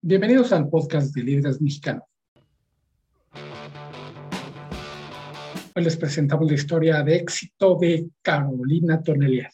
Bienvenidos 0.00 0.52
al 0.52 0.68
podcast 0.68 1.12
de 1.12 1.24
Líderes 1.24 1.60
Mexicanos. 1.60 2.04
Hoy 5.74 5.82
les 5.82 5.96
presentamos 5.96 6.46
la 6.48 6.54
historia 6.54 7.02
de 7.02 7.16
éxito 7.16 7.76
de 7.80 8.08
Carolina 8.22 9.02
Tonelier. 9.02 9.50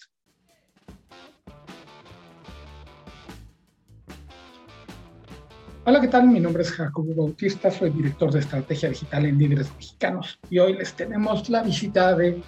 Hola, 5.87 6.03
¿qué 6.03 6.09
tal? 6.09 6.29
Mi 6.29 6.41
nombre 6.41 6.63
es 6.63 6.73
Jacobo 6.73 7.15
Bautista, 7.15 7.71
soy 7.71 7.89
director 7.89 8.31
de 8.31 8.41
estrategia 8.41 8.91
digital 8.91 9.25
en 9.25 9.39
Líderes 9.39 9.73
Mexicanos 9.75 10.39
y 10.51 10.59
hoy 10.59 10.75
les 10.75 10.93
tenemos 10.93 11.49
la 11.49 11.63
visita 11.63 12.15
de 12.15 12.43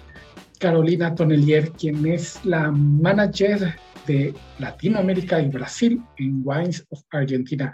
Carolina 0.59 1.15
Tonelier, 1.15 1.71
quien 1.71 2.05
es 2.05 2.45
la 2.45 2.69
manager 2.69 3.75
de 4.07 4.33
Latinoamérica 4.59 5.39
y 5.41 5.49
Brasil 5.49 6.01
en 6.17 6.41
Wines 6.43 6.85
of 6.89 7.03
Argentina. 7.11 7.73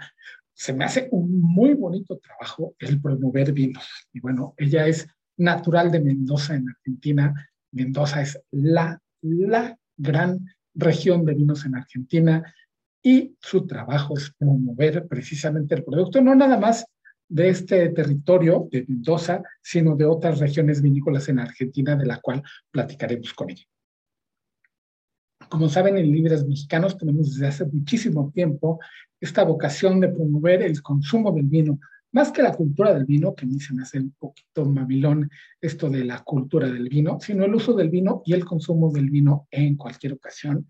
Se 0.52 0.72
me 0.72 0.84
hace 0.84 1.08
un 1.10 1.40
muy 1.40 1.74
bonito 1.74 2.18
trabajo 2.18 2.74
el 2.78 3.00
promover 3.00 3.52
vinos. 3.52 3.84
Y 4.12 4.20
bueno, 4.20 4.54
ella 4.58 4.86
es 4.86 5.06
natural 5.36 5.90
de 5.90 6.00
Mendoza 6.00 6.54
en 6.54 6.68
Argentina. 6.68 7.50
Mendoza 7.72 8.22
es 8.22 8.40
la, 8.50 9.00
la 9.22 9.76
gran 9.96 10.44
región 10.74 11.24
de 11.24 11.34
vinos 11.34 11.64
en 11.64 11.76
Argentina 11.76 12.54
y 13.02 13.36
su 13.40 13.66
trabajo 13.66 14.16
es 14.16 14.32
promover 14.36 15.06
precisamente 15.06 15.74
el 15.74 15.84
producto, 15.84 16.20
no 16.20 16.34
nada 16.34 16.58
más 16.58 16.86
de 17.28 17.48
este 17.48 17.88
territorio 17.90 18.68
de 18.70 18.84
Mendoza, 18.88 19.42
sino 19.62 19.96
de 19.96 20.04
otras 20.04 20.38
regiones 20.38 20.80
vinícolas 20.80 21.28
en 21.28 21.38
Argentina, 21.38 21.96
de 21.96 22.06
la 22.06 22.20
cual 22.20 22.42
platicaremos 22.70 23.32
con 23.34 23.50
ella. 23.50 23.64
Como 25.48 25.68
saben, 25.68 25.96
en 25.96 26.10
Líderes 26.10 26.46
Mexicanos 26.46 26.96
tenemos 26.96 27.32
desde 27.32 27.46
hace 27.46 27.64
muchísimo 27.66 28.30
tiempo 28.34 28.80
esta 29.20 29.44
vocación 29.44 30.00
de 30.00 30.08
promover 30.08 30.62
el 30.62 30.82
consumo 30.82 31.32
del 31.32 31.46
vino, 31.46 31.78
más 32.12 32.30
que 32.30 32.42
la 32.42 32.52
cultura 32.52 32.94
del 32.94 33.04
vino, 33.04 33.34
que 33.34 33.44
a 33.44 33.48
mí 33.48 33.58
se 33.58 33.74
me 33.74 33.82
hace 33.82 33.98
un 33.98 34.14
poquito 34.18 34.64
mamilón 34.64 35.28
esto 35.60 35.90
de 35.90 36.04
la 36.04 36.22
cultura 36.22 36.68
del 36.68 36.88
vino, 36.88 37.18
sino 37.20 37.44
el 37.44 37.54
uso 37.54 37.74
del 37.74 37.90
vino 37.90 38.22
y 38.24 38.34
el 38.34 38.44
consumo 38.44 38.92
del 38.92 39.10
vino 39.10 39.48
en 39.50 39.76
cualquier 39.76 40.12
ocasión, 40.12 40.66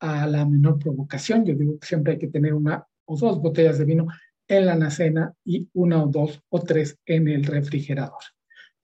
a 0.00 0.26
la 0.26 0.44
menor 0.44 0.78
provocación. 0.78 1.44
Yo 1.44 1.54
digo 1.54 1.78
que 1.78 1.86
siempre 1.86 2.14
hay 2.14 2.18
que 2.18 2.28
tener 2.28 2.54
una 2.54 2.84
o 3.04 3.16
dos 3.16 3.40
botellas 3.40 3.78
de 3.78 3.84
vino 3.84 4.06
en 4.48 4.66
la 4.66 4.72
alacena 4.72 5.32
y 5.44 5.68
una 5.74 6.02
o 6.02 6.08
dos 6.08 6.42
o 6.48 6.60
tres 6.60 6.98
en 7.06 7.28
el 7.28 7.44
refrigerador. 7.44 8.22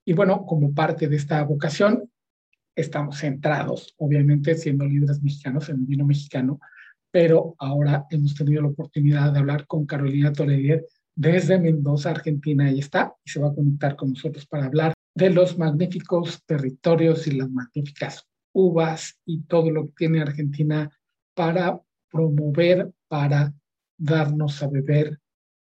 Y 0.04 0.12
bueno, 0.12 0.44
como 0.44 0.74
parte 0.74 1.08
de 1.08 1.16
esta 1.16 1.42
vocación, 1.42 2.10
estamos 2.74 3.18
centrados, 3.18 3.94
obviamente, 3.98 4.54
siendo 4.54 4.86
líderes 4.86 5.22
mexicanos 5.22 5.68
en 5.68 5.76
el 5.76 5.86
vino 5.86 6.04
mexicano, 6.04 6.60
pero 7.10 7.54
ahora 7.58 8.06
hemos 8.10 8.34
tenido 8.34 8.62
la 8.62 8.68
oportunidad 8.68 9.32
de 9.32 9.38
hablar 9.38 9.66
con 9.66 9.86
Carolina 9.86 10.32
Toledier 10.32 10.84
desde 11.14 11.60
Mendoza, 11.60 12.10
Argentina. 12.10 12.66
Ahí 12.66 12.80
está 12.80 13.14
y 13.24 13.30
se 13.30 13.40
va 13.40 13.48
a 13.48 13.54
conectar 13.54 13.94
con 13.96 14.10
nosotros 14.10 14.46
para 14.46 14.66
hablar 14.66 14.94
de 15.14 15.30
los 15.30 15.56
magníficos 15.56 16.44
territorios 16.44 17.26
y 17.28 17.32
las 17.32 17.48
magníficas 17.50 18.26
uvas 18.52 19.20
y 19.24 19.42
todo 19.42 19.70
lo 19.70 19.86
que 19.86 19.92
tiene 19.96 20.22
Argentina 20.22 20.90
para 21.34 21.80
promover, 22.10 22.92
para 23.08 23.54
darnos 23.96 24.62
a 24.62 24.68
beber 24.68 25.20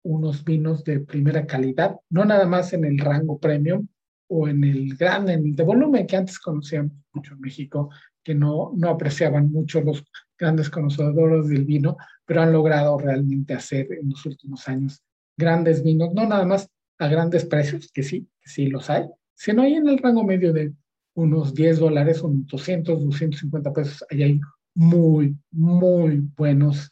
unos 0.02 0.44
vinos 0.44 0.84
de 0.84 1.00
primera 1.00 1.46
calidad, 1.46 1.96
no 2.10 2.24
nada 2.24 2.46
más 2.46 2.72
en 2.72 2.84
el 2.84 2.98
rango 2.98 3.38
premium, 3.38 3.88
o 4.28 4.48
en 4.48 4.64
el 4.64 4.96
gran, 4.96 5.28
en 5.28 5.46
el 5.46 5.56
de 5.56 5.62
volumen 5.62 6.06
que 6.06 6.16
antes 6.16 6.38
conocían 6.38 7.04
mucho 7.12 7.34
en 7.34 7.40
México, 7.40 7.90
que 8.22 8.34
no, 8.34 8.72
no 8.76 8.90
apreciaban 8.90 9.50
mucho 9.50 9.80
los 9.80 10.04
grandes 10.38 10.68
conocedores 10.68 11.48
del 11.48 11.64
vino, 11.64 11.96
pero 12.24 12.42
han 12.42 12.52
logrado 12.52 12.98
realmente 12.98 13.54
hacer 13.54 13.86
en 13.92 14.10
los 14.10 14.26
últimos 14.26 14.66
años 14.68 15.00
grandes 15.36 15.82
vinos, 15.82 16.12
no 16.12 16.26
nada 16.26 16.44
más 16.44 16.68
a 16.98 17.08
grandes 17.08 17.44
precios, 17.44 17.90
que 17.92 18.02
sí, 18.02 18.28
que 18.40 18.50
sí 18.50 18.66
los 18.66 18.90
hay, 18.90 19.04
sino 19.34 19.62
ahí 19.62 19.74
en 19.74 19.88
el 19.88 19.98
rango 19.98 20.24
medio 20.24 20.52
de 20.52 20.72
unos 21.14 21.54
10 21.54 21.78
dólares, 21.78 22.22
unos 22.22 22.46
200, 22.46 23.04
250 23.04 23.72
pesos, 23.72 24.04
ahí 24.10 24.22
hay 24.22 24.40
muy, 24.74 25.36
muy 25.50 26.22
buenos 26.36 26.90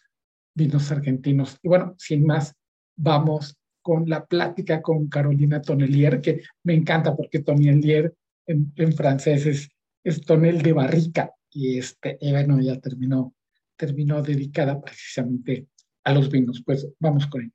vinos 0.54 0.90
argentinos. 0.90 1.58
Y 1.62 1.68
bueno, 1.68 1.94
sin 1.98 2.24
más, 2.24 2.54
vamos 2.96 3.56
con 3.84 4.08
la 4.08 4.24
plática 4.24 4.80
con 4.80 5.08
Carolina 5.08 5.60
Tonelier, 5.60 6.22
que 6.22 6.40
me 6.62 6.72
encanta 6.72 7.14
porque 7.14 7.40
Tonelier 7.40 8.14
en, 8.46 8.72
en 8.76 8.94
francés 8.94 9.44
es, 9.44 9.68
es, 10.02 10.22
tonel 10.22 10.62
de 10.62 10.72
barrica 10.72 11.30
y 11.50 11.76
este, 11.78 12.16
bueno, 12.22 12.58
ya 12.62 12.80
terminó, 12.80 13.34
terminó 13.76 14.22
dedicada 14.22 14.80
precisamente 14.80 15.66
a 16.02 16.14
los 16.14 16.30
vinos. 16.30 16.62
Pues 16.64 16.88
vamos 16.98 17.26
con 17.26 17.42
él. 17.42 17.52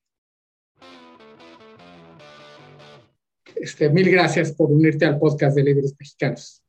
Este, 3.56 3.90
mil 3.90 4.12
gracias 4.12 4.52
por 4.52 4.72
unirte 4.72 5.06
al 5.06 5.18
podcast 5.18 5.56
de 5.56 5.64
Líderes 5.64 5.96
Mexicanos. 6.00 6.62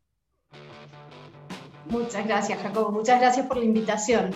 Muchas 1.90 2.26
gracias, 2.26 2.58
Jacobo. 2.62 2.92
Muchas 2.92 3.20
gracias 3.20 3.46
por 3.46 3.58
la 3.58 3.64
invitación. 3.64 4.30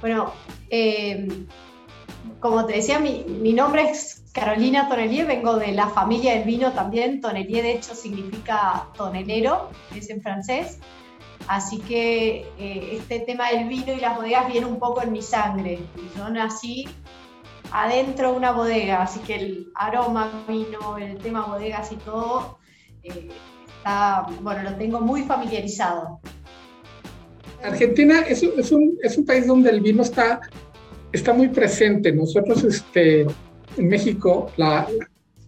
Bueno, 0.00 0.32
eh, 0.70 1.28
como 2.40 2.66
te 2.66 2.74
decía, 2.74 2.98
mi, 2.98 3.24
mi, 3.24 3.52
nombre 3.52 3.90
es 3.90 4.24
Carolina 4.32 4.88
Tonelier, 4.88 5.26
vengo 5.26 5.56
de 5.56 5.72
la 5.72 5.88
familia 5.88 6.34
del 6.34 6.44
vino 6.44 6.72
también. 6.72 7.20
Tonelier, 7.20 7.62
de 7.62 7.72
hecho, 7.72 7.94
significa 7.94 8.88
tonelero, 8.96 9.70
es 9.94 10.10
en 10.10 10.20
francés. 10.20 10.78
Así 11.48 11.78
que 11.78 12.46
eh, 12.58 12.98
este 12.98 13.20
tema 13.20 13.50
del 13.50 13.68
vino 13.68 13.92
y 13.92 14.00
las 14.00 14.16
bodegas 14.16 14.50
viene 14.50 14.66
un 14.66 14.78
poco 14.78 15.02
en 15.02 15.12
mi 15.12 15.22
sangre. 15.22 15.78
Yo 16.16 16.28
nací 16.28 16.88
adentro 17.72 18.32
de 18.32 18.36
una 18.36 18.52
bodega, 18.52 19.02
así 19.02 19.20
que 19.20 19.36
el 19.36 19.72
aroma 19.74 20.44
vino, 20.48 20.98
el 20.98 21.18
tema 21.18 21.46
bodegas 21.46 21.92
y 21.92 21.96
todo, 21.96 22.58
eh, 23.02 23.28
está, 23.78 24.26
bueno, 24.40 24.62
lo 24.62 24.76
tengo 24.76 25.00
muy 25.00 25.22
familiarizado. 25.22 26.20
Argentina 27.62 28.20
es, 28.20 28.42
es, 28.42 28.72
un, 28.72 28.98
es 29.02 29.16
un 29.16 29.24
país 29.24 29.46
donde 29.46 29.70
el 29.70 29.80
vino 29.80 30.02
está 30.02 30.40
está 31.16 31.32
muy 31.32 31.48
presente. 31.48 32.12
Nosotros 32.12 32.62
este, 32.64 33.22
en 33.22 33.88
México, 33.88 34.52
la, 34.56 34.86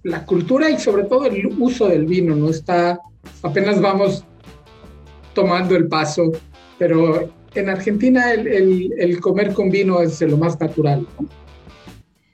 la, 0.03 0.25
cultura 0.25 0.71
y 0.71 0.79
sobre 0.79 1.05
todo 1.05 1.27
el 1.27 1.47
uso 1.59 1.89
del 1.89 2.07
vino, 2.07 2.35
¿no? 2.35 2.51
Está, 2.51 3.01
apenas 3.43 3.81
vamos 3.81 4.25
tomando 5.35 5.77
el 5.77 5.87
paso, 5.89 6.33
pero 6.79 7.31
en 7.55 7.69
Argentina 7.69 8.33
el, 8.33 8.93
el, 8.99 9.21
comer 9.21 9.53
con 9.53 9.71
vino 9.71 10.01
es 10.01 10.21
lo 10.23 10.37
más 10.37 10.59
natural. 10.61 11.07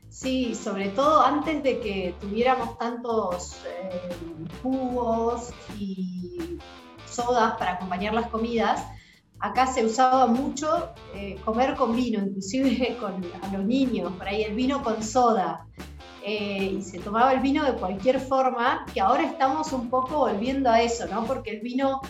Sí, 0.09 0.55
sobre 0.55 0.89
todo 0.91 1.21
antes 1.21 1.63
de 1.63 1.81
que 1.81 2.15
tuviéramos 2.21 2.79
tantos 2.79 3.59
eh, 3.67 4.15
jugos 4.63 5.51
y 5.79 6.59
sodas 7.11 7.57
para 7.59 7.73
acompañar 7.73 8.15
las 8.15 8.29
comidas, 8.29 8.83
acá 9.45 9.67
se 9.67 9.85
usaba 9.85 10.27
mucho 10.27 10.95
eh, 11.15 11.37
comer 11.45 11.75
con 11.75 11.95
vino, 11.95 12.21
inclusive 12.21 12.97
con 13.01 13.23
a 13.43 13.53
los 13.53 13.67
niños, 13.67 14.11
por 14.15 14.27
ahí 14.27 14.43
el 14.43 14.55
vino 14.55 14.83
con 14.83 15.03
soda. 15.03 15.67
Eh, 16.27 16.77
y 16.79 16.83
se 16.83 16.99
tomaba 17.01 17.35
el 17.35 17.41
vino 17.41 17.63
de 17.65 17.75
cualquier 17.75 18.19
forma, 18.19 18.87
que 18.95 19.03
ahora 19.03 19.25
estamos 19.25 19.73
un 19.75 19.91
poco 19.91 20.21
volviendo 20.21 20.71
a 20.71 20.81
eso, 20.81 21.07
¿no? 21.09 21.27
Porque 21.27 21.51
el 21.51 21.61
vino 21.61 22.01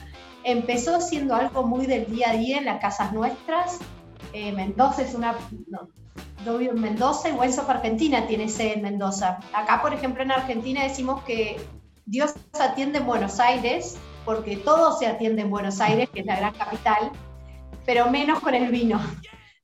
empezó 0.44 1.00
siendo 1.00 1.34
algo 1.34 1.64
muy 1.64 1.86
del 1.86 2.06
día 2.06 2.30
a 2.30 2.36
día 2.36 2.58
en 2.58 2.66
las 2.66 2.80
casas 2.80 3.12
nuestras. 3.12 3.80
Eh, 4.32 4.52
Mendoza 4.52 5.02
es 5.02 5.16
una... 5.16 5.34
No, 5.66 5.88
yo 6.46 6.58
vivo 6.58 6.74
en 6.74 6.80
Mendoza 6.80 7.30
y 7.30 7.32
Wines 7.32 7.58
Argentina 7.58 8.28
tiene 8.28 8.48
sede 8.48 8.74
en 8.74 8.82
Mendoza. 8.82 9.40
Acá, 9.52 9.82
por 9.82 9.92
ejemplo, 9.92 10.22
en 10.22 10.30
Argentina 10.30 10.84
decimos 10.84 11.24
que 11.24 11.56
Dios 12.06 12.34
atiende 12.60 12.98
en 12.98 13.06
Buenos 13.06 13.40
Aires, 13.40 13.96
porque 14.24 14.56
todo 14.56 14.96
se 14.96 15.06
atiende 15.06 15.42
en 15.42 15.50
Buenos 15.50 15.80
Aires, 15.80 16.08
que 16.10 16.20
es 16.20 16.26
la 16.26 16.36
gran 16.36 16.54
capital, 16.54 17.10
pero 17.84 18.10
menos 18.10 18.40
con 18.40 18.54
el 18.54 18.70
vino. 18.70 19.00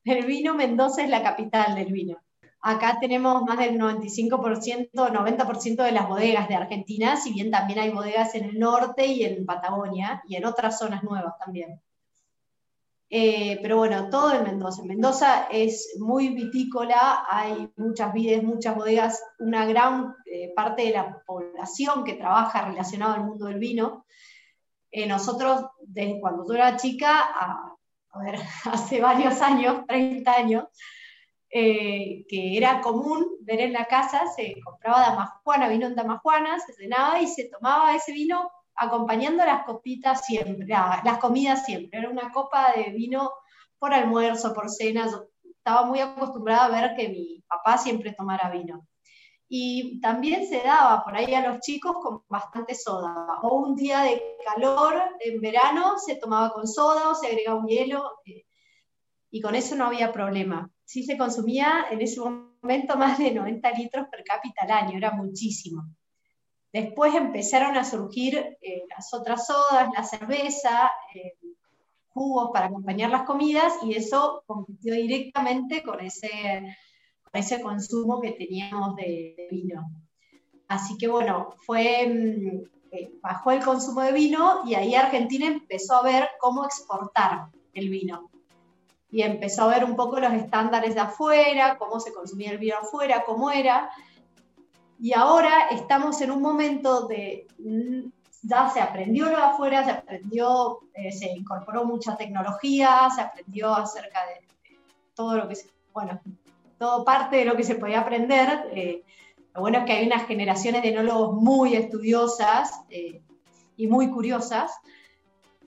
El 0.04 0.26
vino, 0.26 0.54
Mendoza 0.54 1.02
es 1.02 1.10
la 1.10 1.22
capital 1.22 1.74
del 1.74 1.92
vino. 1.92 2.18
Acá 2.62 2.98
tenemos 3.00 3.42
más 3.44 3.58
del 3.58 3.78
95%, 3.78 4.90
90% 4.92 5.82
de 5.82 5.92
las 5.92 6.08
bodegas 6.08 6.48
de 6.48 6.56
Argentina, 6.56 7.16
si 7.16 7.32
bien 7.32 7.50
también 7.50 7.78
hay 7.78 7.90
bodegas 7.90 8.34
en 8.34 8.44
el 8.44 8.58
norte 8.58 9.06
y 9.06 9.24
en 9.24 9.46
Patagonia 9.46 10.22
y 10.26 10.36
en 10.36 10.44
otras 10.44 10.78
zonas 10.78 11.02
nuevas 11.02 11.34
también. 11.38 11.80
Eh, 13.12 13.58
pero 13.60 13.78
bueno, 13.78 14.08
todo 14.08 14.34
en 14.34 14.44
Mendoza. 14.44 14.84
Mendoza 14.84 15.48
es 15.50 15.96
muy 15.98 16.28
vitícola, 16.28 17.24
hay 17.28 17.72
muchas 17.76 18.12
vides, 18.12 18.42
muchas 18.42 18.76
bodegas, 18.76 19.22
una 19.40 19.66
gran 19.66 20.14
eh, 20.26 20.52
parte 20.54 20.82
de 20.82 20.92
la 20.92 21.20
población 21.26 22.04
que 22.04 22.14
trabaja 22.14 22.68
relacionado 22.68 23.14
al 23.14 23.24
mundo 23.24 23.46
del 23.46 23.58
vino. 23.58 24.06
Eh, 24.92 25.06
nosotros, 25.06 25.64
desde 25.80 26.20
cuando 26.20 26.46
yo 26.46 26.54
era 26.54 26.76
chica, 26.76 27.30
a, 27.34 27.74
ver, 28.18 28.34
hace 28.64 29.00
varios 29.00 29.40
años, 29.40 29.86
30 29.86 30.32
años, 30.32 30.64
que 31.50 32.56
era 32.56 32.80
común 32.80 33.26
ver 33.40 33.60
en 33.60 33.72
la 33.72 33.86
casa, 33.86 34.26
se 34.34 34.54
compraba 34.64 35.00
damajuana, 35.00 35.68
vino 35.68 35.86
en 35.86 35.94
damajuana, 35.94 36.58
se 36.60 36.72
cenaba 36.74 37.20
y 37.20 37.26
se 37.26 37.48
tomaba 37.48 37.94
ese 37.94 38.12
vino 38.12 38.50
acompañando 38.76 39.44
las 39.44 39.64
copitas 39.64 40.24
siempre, 40.24 40.66
las 40.66 41.18
comidas 41.18 41.64
siempre. 41.64 41.98
Era 41.98 42.08
una 42.08 42.30
copa 42.32 42.72
de 42.74 42.90
vino 42.90 43.30
por 43.78 43.92
almuerzo, 43.92 44.54
por 44.54 44.70
cena. 44.70 45.06
estaba 45.44 45.84
muy 45.84 46.00
acostumbrada 46.00 46.66
a 46.66 46.68
ver 46.68 46.96
que 46.96 47.08
mi 47.08 47.44
papá 47.48 47.78
siempre 47.78 48.12
tomara 48.12 48.50
vino. 48.50 48.86
Y 49.52 50.00
también 50.00 50.46
se 50.46 50.62
daba 50.62 51.02
por 51.02 51.16
ahí 51.16 51.34
a 51.34 51.46
los 51.46 51.58
chicos 51.58 51.96
con 52.00 52.22
bastante 52.28 52.72
soda. 52.76 53.40
O 53.42 53.56
un 53.56 53.74
día 53.74 54.02
de 54.02 54.22
calor 54.46 55.02
en 55.18 55.40
verano 55.40 55.98
se 55.98 56.14
tomaba 56.14 56.52
con 56.52 56.68
soda 56.68 57.08
o 57.10 57.16
se 57.16 57.26
agregaba 57.26 57.58
un 57.58 57.66
hielo 57.66 58.12
eh, 58.24 58.46
y 59.28 59.40
con 59.40 59.56
eso 59.56 59.74
no 59.74 59.86
había 59.86 60.12
problema. 60.12 60.70
Sí 60.84 61.02
se 61.02 61.18
consumía 61.18 61.86
en 61.90 62.00
ese 62.00 62.20
momento 62.20 62.96
más 62.96 63.18
de 63.18 63.32
90 63.32 63.72
litros 63.72 64.06
per 64.08 64.22
cápita 64.22 64.62
al 64.62 64.70
año, 64.70 64.98
era 64.98 65.10
muchísimo. 65.10 65.82
Después 66.72 67.12
empezaron 67.16 67.76
a 67.76 67.82
surgir 67.82 68.56
eh, 68.60 68.84
las 68.88 69.12
otras 69.12 69.48
sodas, 69.48 69.90
la 69.92 70.04
cerveza, 70.04 70.92
eh, 71.12 71.34
jugos 72.10 72.50
para 72.52 72.66
acompañar 72.66 73.10
las 73.10 73.24
comidas 73.24 73.72
y 73.82 73.94
eso 73.94 74.44
compitió 74.46 74.94
directamente 74.94 75.82
con 75.82 75.98
ese, 76.00 76.28
ese 77.32 77.62
consumo 77.62 78.20
que 78.20 78.32
teníamos 78.32 78.96
de, 78.96 79.48
vino. 79.50 79.90
Así 80.68 80.96
que 80.98 81.08
bueno, 81.08 81.50
fue, 81.66 82.06
mm, 82.06 82.94
eh, 82.96 83.12
bajó 83.22 83.52
el 83.52 83.64
consumo 83.64 84.02
de 84.02 84.12
vino 84.12 84.62
y 84.66 84.74
ahí 84.74 84.94
Argentina 84.94 85.46
empezó 85.46 85.96
a 85.96 86.02
ver 86.02 86.28
cómo 86.40 86.64
exportar 86.64 87.48
el 87.72 87.88
vino. 87.88 88.30
Y 89.10 89.22
empezó 89.22 89.64
a 89.64 89.74
ver 89.74 89.84
un 89.84 89.96
poco 89.96 90.20
los 90.20 90.32
estándares 90.32 90.94
de 90.94 91.00
afuera, 91.00 91.76
cómo 91.78 91.98
se 91.98 92.12
consumía 92.12 92.52
el 92.52 92.58
vino 92.58 92.76
afuera, 92.80 93.24
cómo 93.24 93.50
era. 93.50 93.90
Y 95.00 95.12
ahora 95.14 95.68
estamos 95.70 96.20
en 96.20 96.30
un 96.30 96.42
momento 96.42 97.08
de 97.08 97.46
mm, 97.58 98.08
ya 98.42 98.70
se 98.70 98.80
aprendió 98.80 99.26
lo 99.30 99.38
afuera, 99.38 99.84
se 99.84 99.90
aprendió, 99.90 100.80
eh, 100.94 101.12
se 101.12 101.30
incorporó 101.30 101.84
mucha 101.84 102.16
tecnología, 102.16 103.08
se 103.14 103.20
aprendió 103.20 103.74
acerca 103.74 104.20
de, 104.26 104.46
todo 105.14 105.36
lo 105.36 105.48
que 105.48 105.56
se, 105.56 105.70
bueno, 105.92 106.20
todo 106.80 107.04
parte 107.04 107.36
de 107.36 107.44
lo 107.44 107.56
que 107.56 107.62
se 107.62 107.74
podía 107.74 108.00
aprender. 108.00 108.70
Eh, 108.72 109.04
lo 109.54 109.60
bueno 109.60 109.80
es 109.80 109.84
que 109.84 109.92
hay 109.92 110.06
unas 110.06 110.26
generaciones 110.26 110.82
de 110.82 110.88
enólogos 110.88 111.36
muy 111.36 111.76
estudiosas 111.76 112.80
eh, 112.88 113.20
y 113.76 113.86
muy 113.86 114.10
curiosas, 114.10 114.72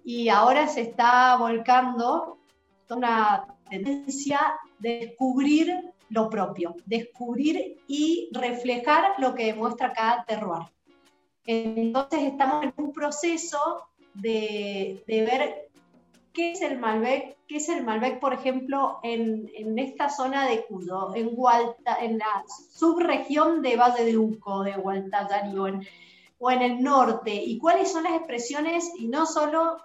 y 0.04 0.30
ahora 0.30 0.68
se 0.68 0.82
está 0.82 1.38
volcando 1.38 2.40
una 2.90 3.46
tendencia 3.70 4.40
de 4.80 5.00
descubrir 5.08 5.94
lo 6.10 6.30
propio, 6.30 6.76
descubrir 6.86 7.78
y 7.88 8.30
reflejar 8.34 9.14
lo 9.20 9.36
que 9.36 9.46
demuestra 9.46 9.94
cada 9.94 10.26
terroir. 10.26 10.68
Entonces 11.46 12.24
estamos 12.24 12.64
en 12.64 12.74
un 12.78 12.92
proceso 12.92 13.88
de, 14.16 15.04
ver 15.08 15.70
qué 16.34 16.52
es 16.52 16.62
el 16.62 16.80
Malbec, 16.80 17.38
qué 17.48 17.58
es 17.58 17.70
el 17.70 17.84
Malbec, 17.84 18.20
por 18.20 18.34
ejemplo, 18.34 19.00
en, 19.04 19.50
esta 19.78 20.10
zona 20.10 20.48
de 20.48 20.66
Cudo, 20.66 21.14
en, 21.16 21.30
en 22.02 22.18
la 22.18 22.44
subregión 22.72 23.62
de 23.62 23.78
Valle 23.78 24.04
de 24.04 24.18
Uco, 24.18 24.64
de 24.64 24.74
Gualtallari 24.74 25.58
o 25.58 25.68
o 26.40 26.52
en 26.52 26.62
el 26.62 26.84
norte, 26.84 27.34
y 27.34 27.58
cuáles 27.58 27.90
son 27.90 28.04
las 28.04 28.16
expresiones, 28.16 28.92
y 28.98 29.08
no 29.08 29.26
solo 29.26 29.78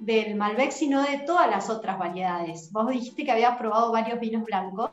del 0.00 0.34
Malbec, 0.34 0.72
sino 0.72 1.00
de 1.00 1.18
todas 1.18 1.48
las 1.48 1.70
otras 1.70 1.96
variedades. 1.96 2.72
Vos 2.72 2.90
dijiste 2.90 3.24
que 3.24 3.30
habías 3.30 3.56
probado 3.56 3.92
varios 3.92 4.18
vinos 4.18 4.42
blancos. 4.44 4.90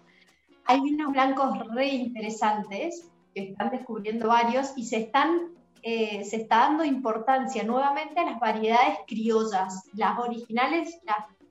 Hay 0.65 0.81
vinos 0.81 1.11
blancos 1.11 1.57
re 1.73 1.87
interesantes, 1.87 3.09
que 3.33 3.51
están 3.51 3.71
descubriendo 3.71 4.27
varios, 4.27 4.73
y 4.75 4.85
se 4.85 4.97
están 4.97 5.49
eh, 5.81 6.23
se 6.23 6.37
está 6.37 6.57
dando 6.57 6.83
importancia 6.83 7.63
nuevamente 7.63 8.19
a 8.19 8.25
las 8.25 8.39
variedades 8.39 8.99
criollas, 9.07 9.83
las 9.93 10.19
originales, 10.19 10.99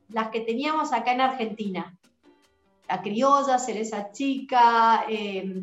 las, 0.09 0.29
que 0.29 0.41
teníamos 0.41 0.93
acá 0.93 1.13
en 1.13 1.21
Argentina. 1.21 1.97
La 2.89 3.03
criolla, 3.03 3.59
cereza 3.59 4.11
chica, 4.13 5.05
eh, 5.09 5.63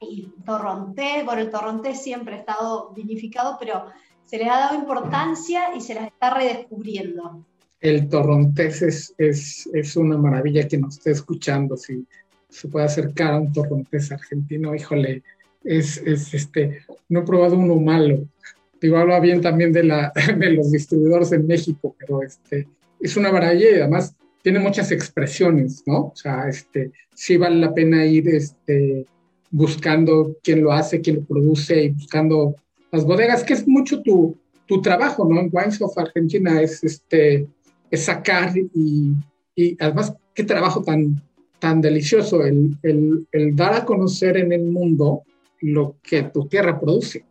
y 0.00 0.28
torrontés, 0.44 1.24
bueno, 1.24 1.42
el 1.42 1.50
torrontés 1.50 2.02
siempre 2.02 2.34
ha 2.34 2.38
estado 2.38 2.92
vinificado, 2.92 3.56
pero 3.58 3.86
se 4.24 4.38
les 4.38 4.48
ha 4.48 4.58
dado 4.58 4.74
importancia 4.74 5.74
y 5.74 5.80
se 5.80 5.94
las 5.94 6.06
está 6.08 6.34
redescubriendo. 6.34 7.44
El 7.80 8.08
torrontés 8.08 8.82
es, 8.82 9.14
es, 9.18 9.68
es 9.72 9.96
una 9.96 10.16
maravilla 10.16 10.66
que 10.66 10.78
nos 10.78 10.98
esté 10.98 11.12
escuchando, 11.12 11.76
si 11.76 12.06
se 12.48 12.68
puede 12.68 12.86
acercar 12.86 13.34
a 13.34 13.38
un 13.38 13.52
torrontés 13.52 14.10
argentino, 14.12 14.74
híjole, 14.74 15.22
es, 15.66 15.98
este, 16.32 16.78
no 17.08 17.20
he 17.20 17.24
probado 17.24 17.58
uno 17.58 17.76
malo. 17.76 18.26
Digo, 18.80 18.98
habla 18.98 19.20
bien 19.20 19.40
también 19.40 19.72
de, 19.72 19.84
la, 19.84 20.12
de 20.38 20.50
los 20.50 20.70
distribuidores 20.70 21.32
en 21.32 21.46
México, 21.46 21.94
pero 21.98 22.22
este, 22.22 22.68
es 23.00 23.16
una 23.16 23.32
maravilla 23.32 23.70
y 23.70 23.80
además 23.80 24.14
tiene 24.42 24.58
muchas 24.60 24.92
expresiones, 24.92 25.82
¿no? 25.86 26.06
O 26.06 26.12
sea, 26.14 26.48
este, 26.48 26.92
sí 27.14 27.36
vale 27.36 27.56
la 27.56 27.74
pena 27.74 28.06
ir 28.06 28.28
este, 28.28 29.04
buscando 29.50 30.36
quién 30.42 30.62
lo 30.62 30.72
hace, 30.72 31.00
quién 31.00 31.16
lo 31.16 31.24
produce 31.24 31.84
y 31.84 31.88
buscando 31.90 32.54
las 32.92 33.04
bodegas, 33.04 33.42
que 33.42 33.54
es 33.54 33.66
mucho 33.66 34.02
tu, 34.02 34.36
tu 34.66 34.80
trabajo, 34.80 35.26
¿no? 35.28 35.40
En 35.40 35.50
Wines 35.52 35.80
of 35.80 35.98
Argentina 35.98 36.60
es, 36.60 36.84
este, 36.84 37.46
es 37.90 38.04
sacar 38.04 38.56
y, 38.56 39.12
y 39.54 39.76
además 39.80 40.14
qué 40.34 40.44
trabajo 40.44 40.82
tan, 40.82 41.20
tan 41.58 41.80
delicioso 41.80 42.44
el, 42.44 42.76
el, 42.82 43.26
el, 43.32 43.56
dar 43.56 43.74
a 43.74 43.84
conocer 43.84 44.36
en 44.36 44.52
el 44.52 44.64
mundo 44.64 45.22
lo 45.60 45.96
que 46.02 46.24
tu 46.24 46.46
tierra 46.48 46.78
produce. 46.78 47.24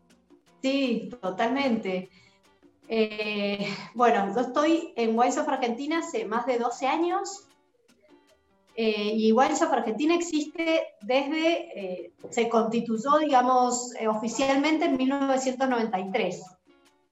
Sí, 0.61 1.09
totalmente. 1.21 2.09
Eh, 2.87 3.67
bueno, 3.93 4.33
yo 4.33 4.41
estoy 4.41 4.93
en 4.95 5.17
Wines 5.17 5.37
of 5.37 5.47
Argentina 5.47 5.99
hace 5.99 6.25
más 6.25 6.45
de 6.45 6.59
12 6.59 6.87
años 6.87 7.47
eh, 8.75 9.13
y 9.15 9.31
Wines 9.31 9.61
of 9.61 9.71
Argentina 9.71 10.15
existe 10.15 10.83
desde, 11.01 11.79
eh, 11.79 12.13
se 12.29 12.49
constituyó, 12.49 13.17
digamos, 13.19 13.93
oficialmente 14.07 14.85
en 14.85 14.97
1993 14.97 16.43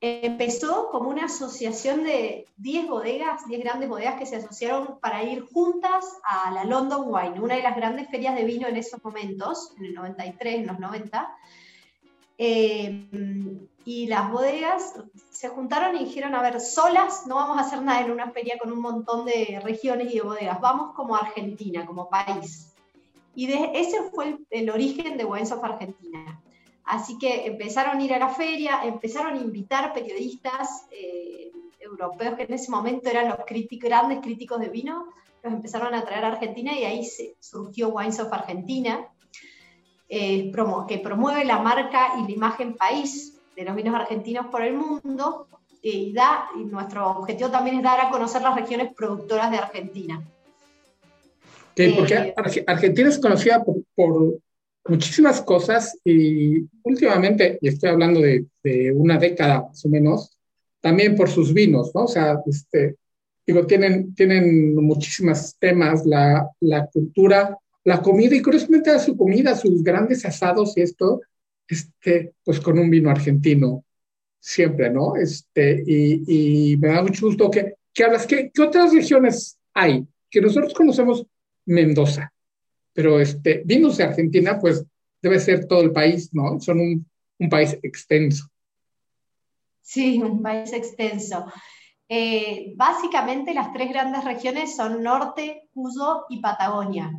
empezó 0.06 0.90
como 0.90 1.10
una 1.10 1.26
asociación 1.26 2.04
de 2.04 2.46
10 2.58 2.88
bodegas, 2.90 3.48
10 3.48 3.64
grandes 3.64 3.88
bodegas 3.88 4.20
que 4.20 4.26
se 4.26 4.36
asociaron 4.36 5.00
para 5.00 5.24
ir 5.24 5.46
juntas 5.46 6.20
a 6.26 6.52
la 6.52 6.66
London 6.66 7.06
Wine, 7.08 7.40
una 7.40 7.56
de 7.56 7.64
las 7.64 7.74
grandes 7.74 8.10
ferias 8.10 8.36
de 8.36 8.44
vino 8.44 8.68
en 8.68 8.76
esos 8.76 9.02
momentos, 9.02 9.74
en 9.78 9.86
el 9.86 9.94
93, 9.94 10.56
en 10.56 10.68
los 10.68 10.78
90. 10.78 11.38
Eh, 12.38 13.08
y 13.86 14.08
las 14.08 14.30
bodegas 14.30 14.94
se 15.32 15.48
juntaron 15.48 15.96
y 15.96 16.04
dijeron, 16.04 16.36
a 16.36 16.42
ver, 16.42 16.60
solas 16.60 17.26
no 17.26 17.36
vamos 17.36 17.58
a 17.58 17.62
hacer 17.62 17.82
nada 17.82 18.02
en 18.02 18.12
una 18.12 18.30
feria 18.32 18.58
con 18.60 18.74
un 18.74 18.82
montón 18.82 19.26
de 19.26 19.62
regiones 19.64 20.12
y 20.12 20.18
de 20.18 20.24
bodegas, 20.24 20.60
vamos 20.60 20.94
como 20.96 21.16
Argentina, 21.16 21.86
como 21.86 22.10
país. 22.10 22.74
Y 23.36 23.48
de, 23.48 23.72
ese 23.74 24.02
fue 24.14 24.26
el, 24.26 24.48
el 24.50 24.70
origen 24.70 25.18
de 25.18 25.24
Wines 25.24 25.54
of 25.54 25.64
Argentina. 25.64 26.44
Así 26.86 27.18
que 27.18 27.46
empezaron 27.46 28.00
a 28.00 28.04
ir 28.04 28.14
a 28.14 28.20
la 28.20 28.30
feria, 28.30 28.82
empezaron 28.84 29.36
a 29.36 29.42
invitar 29.42 29.94
periodistas 29.94 30.86
eh, 30.92 31.52
europeos 31.80 32.36
que 32.36 32.44
en 32.44 32.54
ese 32.54 32.72
momento 32.72 33.10
eran 33.10 33.30
los 33.30 33.38
grandes 33.82 34.20
críticos 34.20 34.60
de 34.60 34.70
vino, 34.70 35.08
los 35.44 35.54
empezaron 35.54 35.94
a 35.94 36.04
traer 36.04 36.26
a 36.26 36.30
Argentina 36.30 36.78
y 36.78 36.84
ahí 36.84 37.06
se, 37.06 37.36
surgió 37.40 37.90
Wines 37.90 38.20
of 38.20 38.32
Argentina, 38.34 39.08
eh, 40.10 40.52
que 40.88 40.98
promueve 41.00 41.46
la 41.46 41.60
marca 41.60 42.14
y 42.20 42.24
la 42.24 42.32
imagen 42.32 42.76
país 42.76 43.40
de 43.56 43.64
los 43.64 43.76
vinos 43.76 43.96
argentinos 43.96 44.48
por 44.48 44.62
el 44.62 44.74
mundo 44.74 45.48
y, 45.82 46.14
da, 46.14 46.50
y 46.56 46.64
nuestro 46.66 47.10
objetivo 47.12 47.50
también 47.50 47.78
es 47.78 47.84
dar 47.84 48.00
a 48.00 48.10
conocer 48.10 48.42
las 48.42 48.56
regiones 48.56 48.94
productoras 48.94 49.52
de 49.52 49.58
Argentina. 49.58 50.22
porque 51.76 52.14
eh, 52.14 52.34
Argentina 52.68 53.10
es 53.10 53.20
conocida 53.20 53.64
por 53.64 54.40
muchísimas 54.86 55.42
cosas 55.42 55.98
y 56.04 56.68
últimamente, 56.84 57.58
y 57.62 57.70
estoy 57.70 57.90
hablando 57.90 58.20
de, 58.22 58.46
una 58.94 59.18
década 59.18 59.64
más 59.64 59.86
o 59.86 59.90
menos, 59.90 60.38
también 60.82 61.16
por 61.16 61.30
sus 61.30 61.54
vinos, 61.54 61.92
¿no? 61.96 62.04
O 62.04 62.08
sea, 62.08 62.42
este, 62.46 62.98
digo, 63.46 63.66
tienen, 63.66 64.14
tienen 64.14 64.76
muchísimos 64.76 65.56
temas, 65.58 66.06
la, 66.06 66.50
la 66.60 66.88
cultura, 66.88 67.58
la 67.86 68.02
comida 68.02 68.36
y 68.36 68.42
curiosamente 68.42 68.90
a 68.90 69.00
su 69.00 69.16
comida, 69.16 69.56
sus 69.56 69.84
grandes 69.84 70.26
asados 70.26 70.78
y 70.78 70.82
esto, 70.82 71.22
este, 71.68 72.34
pues 72.44 72.60
con 72.60 72.78
un 72.80 72.90
vino 72.90 73.10
argentino, 73.10 73.86
siempre, 74.40 74.90
¿no? 74.90 75.16
Este, 75.16 75.84
y, 75.86 76.76
me 76.78 76.90
da 76.90 77.02
mucho 77.02 77.28
gusto 77.28 77.50
que, 77.50 77.76
que 77.94 78.04
hablas, 78.04 78.28
¿qué, 78.28 78.52
¿qué 78.54 78.62
otras 78.62 78.94
regiones 78.94 79.58
hay? 79.74 80.06
Que 80.30 80.42
nosotros 80.42 80.74
conocemos 80.74 81.26
Mendoza, 81.66 82.33
pero 82.94 83.20
este, 83.20 83.64
vinos 83.66 83.98
de 83.98 84.06
Argentina, 84.06 84.60
pues 84.60 84.86
debe 85.22 85.40
ser 85.40 85.68
todo 85.68 85.82
el 85.82 85.92
país, 85.92 86.30
¿no? 86.34 86.60
Son 86.60 86.80
un, 86.80 87.06
país 87.50 87.78
extenso. 87.84 88.46
Sí, 89.82 90.22
un 90.22 90.42
país 90.42 90.72
extenso. 90.72 91.46
Eh, 92.08 92.74
básicamente 92.78 93.54
las 93.54 93.74
tres 93.74 93.90
grandes 93.90 94.24
regiones 94.24 94.78
son 94.78 95.04
Norte, 95.04 95.70
Cuyo 95.74 96.26
y 96.30 96.40
Patagonia. 96.40 97.12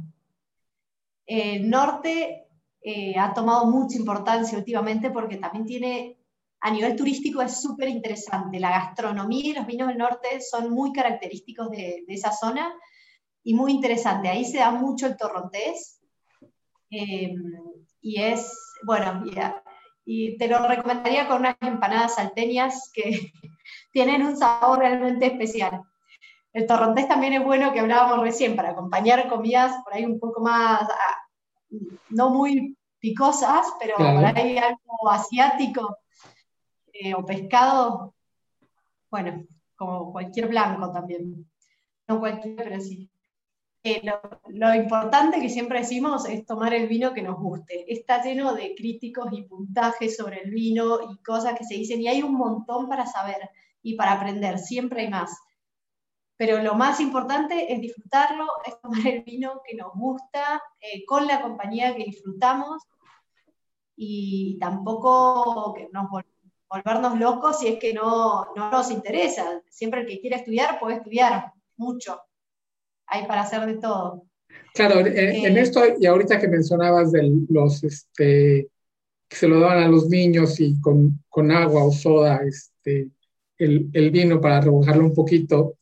El 1.27 1.69
norte 1.69 2.47
eh, 2.81 3.15
ha 3.19 3.35
tomado 3.35 3.67
mucha 3.67 3.99
importancia 3.99 4.57
últimamente 4.57 5.11
porque 5.11 5.37
también 5.37 5.67
tiene, 5.67 6.19
a 6.61 6.71
nivel 6.71 6.97
turístico 6.97 7.43
es 7.43 7.61
súper 7.61 7.89
interesante. 7.89 8.59
La 8.61 8.71
gastronomía 8.71 9.51
y 9.51 9.53
los 9.53 9.67
vinos 9.67 9.89
del 9.89 9.99
norte 9.99 10.41
son 10.41 10.71
muy 10.71 10.93
característicos 10.93 11.71
de 11.71 12.05
esa 12.09 12.33
zona 12.33 12.75
y 13.45 13.55
muy 13.55 13.73
interesante. 13.73 14.29
Ahí 14.29 14.45
se 14.45 14.59
da 14.59 14.71
mucho 14.71 15.07
el 15.07 15.17
torrontés 15.17 16.01
eh, 16.91 17.35
y 18.01 18.21
es, 18.21 18.75
bueno, 18.85 19.23
y 20.05 20.37
te 20.37 20.49
lo 20.49 20.67
recomendaría 20.67 21.29
con 21.29 21.41
unas 21.41 21.57
empanadas 21.61 22.17
salteñas 22.17 22.91
que 22.93 23.33
tienen 23.93 24.25
un 24.25 24.37
sabor 24.37 24.81
realmente 24.81 25.27
especial. 25.27 25.83
El 26.53 26.67
torrontés 26.67 27.09
también 27.09 27.35
es 27.35 27.45
bueno, 27.45 27.73
que 27.73 27.81
hablábamos 27.81 28.21
recién, 28.21 28.57
para 28.57 28.71
acompañar 28.71 29.29
comidas 29.29 29.75
por 29.85 29.95
ahí 29.95 30.05
un 30.05 30.19
poco 30.21 30.41
más, 30.41 30.83
ah, 30.83 31.17
no 32.11 32.31
muy 32.31 32.77
picosas, 33.01 33.67
pero 33.81 33.97
por 33.97 34.25
ahí 34.25 34.57
algo 34.57 35.11
asiático 35.11 35.99
eh, 36.93 37.13
o 37.15 37.25
pescado, 37.27 38.15
bueno, 39.11 39.45
como 39.77 40.13
cualquier 40.13 40.49
blanco 40.49 40.93
también. 40.93 41.51
No 42.07 42.21
cualquier, 42.21 42.57
pero 42.57 42.81
sí. 42.81 43.11
Lo, 44.49 44.75
importante 44.75 45.41
que 45.41 45.51
siempre 45.51 45.81
decimos 45.81 46.27
es 46.27 46.47
tomar 46.47 46.73
el 46.73 46.89
vino 46.89 47.13
que 47.13 47.21
nos 47.21 47.39
guste. 47.39 47.85
Está 47.93 48.23
lleno 48.23 48.55
de 48.55 48.75
críticos 48.75 49.29
y 49.33 49.43
puntajes 49.43 50.17
sobre 50.17 50.41
el 50.43 50.51
vino 50.51 51.01
y 51.13 51.23
cosas 51.23 51.59
que 51.59 51.65
se 51.65 51.75
dicen, 51.75 52.01
y 52.01 52.09
hay 52.09 52.23
un 52.23 52.33
montón 52.33 52.89
para 52.89 53.05
saber 53.05 53.51
y 53.83 53.95
para 53.95 54.13
aprender, 54.13 54.59
siempre 54.59 55.03
hay 55.03 55.11
más. 55.11 55.37
Pero 56.37 56.63
lo 56.63 56.75
más 56.77 56.99
importante 56.99 57.73
es 57.75 57.81
disfrutarlo, 57.83 58.47
es 58.65 58.81
tomar 58.81 59.07
el 59.07 59.23
vino 59.23 59.61
que 59.67 59.77
nos 59.77 59.93
gusta, 59.93 60.63
eh, 60.81 61.05
con 61.05 61.27
la 61.27 61.43
compañía 61.43 61.95
que 61.95 62.05
disfrutamos, 62.05 62.83
y 63.97 64.59
tampoco 64.59 65.75
que 65.75 65.89
nos 65.93 66.09
volvernos 66.71 67.19
locos 67.19 67.59
si 67.59 67.69
es 67.69 67.79
que 67.79 67.93
no, 67.93 68.47
no 68.57 68.71
nos 68.71 68.91
interesa. 68.91 69.63
Siempre 69.69 70.01
el 70.01 70.07
que 70.07 70.21
quiere 70.21 70.37
estudiar 70.37 70.81
puede 70.81 70.97
estudiar 70.97 71.53
mucho 71.77 72.19
hay 73.07 73.27
para 73.27 73.43
hacer 73.43 73.67
de 73.67 73.77
todo. 73.77 74.27
Claro, 74.75 75.01
en, 75.01 75.17
eh, 75.17 75.61
esto, 75.61 75.83
y 75.99 76.07
ahorita 76.07 76.41
que 76.41 76.49
mencionabas 76.49 77.13
de 77.13 77.31
los, 77.49 77.85
este, 77.85 78.69
que 79.29 79.37
se 79.37 79.47
lo 79.47 79.61
daban 79.61 79.85
a 79.85 79.89
los 79.89 80.09
niños 80.09 80.59
y 80.61 80.81
con, 80.81 81.23
con 81.29 81.51
agua 81.53 81.85
o 81.85 81.93
soda, 81.93 82.41
este, 82.45 83.09
el, 83.59 83.89
el, 83.93 84.11
vino 84.11 84.41
para 84.41 84.61
rebajarlo 84.61 85.05
un 85.05 85.15
poquito, 85.15 85.79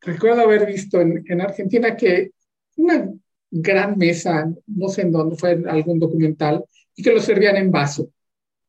recuerdo 0.00 0.42
haber 0.42 0.66
visto 0.66 1.00
en, 1.00 1.24
en, 1.28 1.40
Argentina 1.40 1.96
que 1.96 2.32
una 2.76 3.08
gran 3.50 3.96
mesa, 3.96 4.52
no 4.66 4.88
sé 4.88 5.02
en 5.02 5.12
dónde, 5.12 5.36
fue 5.36 5.52
en 5.52 5.68
algún 5.68 6.00
documental, 6.00 6.64
y 6.96 7.02
que 7.04 7.12
lo 7.12 7.20
servían 7.20 7.56
en 7.56 7.70
vaso. 7.70 8.10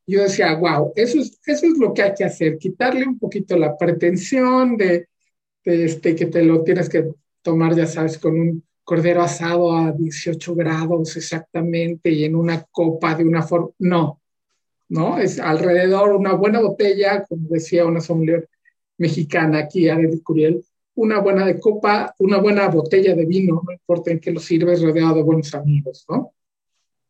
Yo 0.06 0.22
decía, 0.22 0.54
wow, 0.56 0.94
eso 0.96 1.20
es, 1.20 1.40
eso 1.44 1.66
es 1.66 1.78
lo 1.80 1.92
que 1.92 2.04
hay 2.04 2.14
que 2.14 2.24
hacer, 2.24 2.60
quitarle 2.60 3.08
un 3.08 3.18
poquito 3.18 3.58
la 3.58 3.75
pretensión 3.75 4.78
de, 4.78 5.08
de 5.64 5.86
este, 5.86 6.16
que 6.16 6.28
te 6.28 6.44
lo 6.44 6.64
tienes 6.64 6.88
que 6.88 7.10
tomar, 7.46 7.75
ya 7.75 7.86
sabes, 7.86 8.18
con 8.18 8.40
un 8.40 8.64
cordero 8.84 9.22
asado 9.22 9.72
a 9.72 9.92
18 9.92 10.56
grados 10.56 11.16
exactamente 11.16 12.10
y 12.10 12.25
en 12.25 12.36
una 12.36 12.64
copa 12.64 13.14
de 13.14 13.24
una 13.24 13.44
forma. 13.44 13.70
No, 13.80 14.20
¿no? 14.90 15.20
Es 15.20 15.40
alrededor 15.40 16.16
una 16.16 16.34
buena 16.34 16.60
botella, 16.60 17.24
como 17.24 17.48
decía 17.50 17.86
una 17.86 18.02
sommelier 18.02 18.50
mexicana 18.98 19.60
aquí, 19.60 19.88
Adel 19.88 20.24
Curiel, 20.24 20.66
una 20.96 21.20
buena 21.20 21.46
de 21.46 21.60
copa, 21.60 22.16
una 22.20 22.38
buena 22.40 22.68
botella 22.68 23.14
de 23.14 23.25
vino, 23.25 23.62
no 23.64 23.72
importa 23.72 24.12
en 24.12 24.20
qué 24.20 24.32
lo 24.32 24.40
sirves, 24.40 24.82
rodeado 24.82 25.16
de 25.16 25.24
buenos 25.24 25.54
amigos, 25.54 26.06
¿no? 26.10 26.34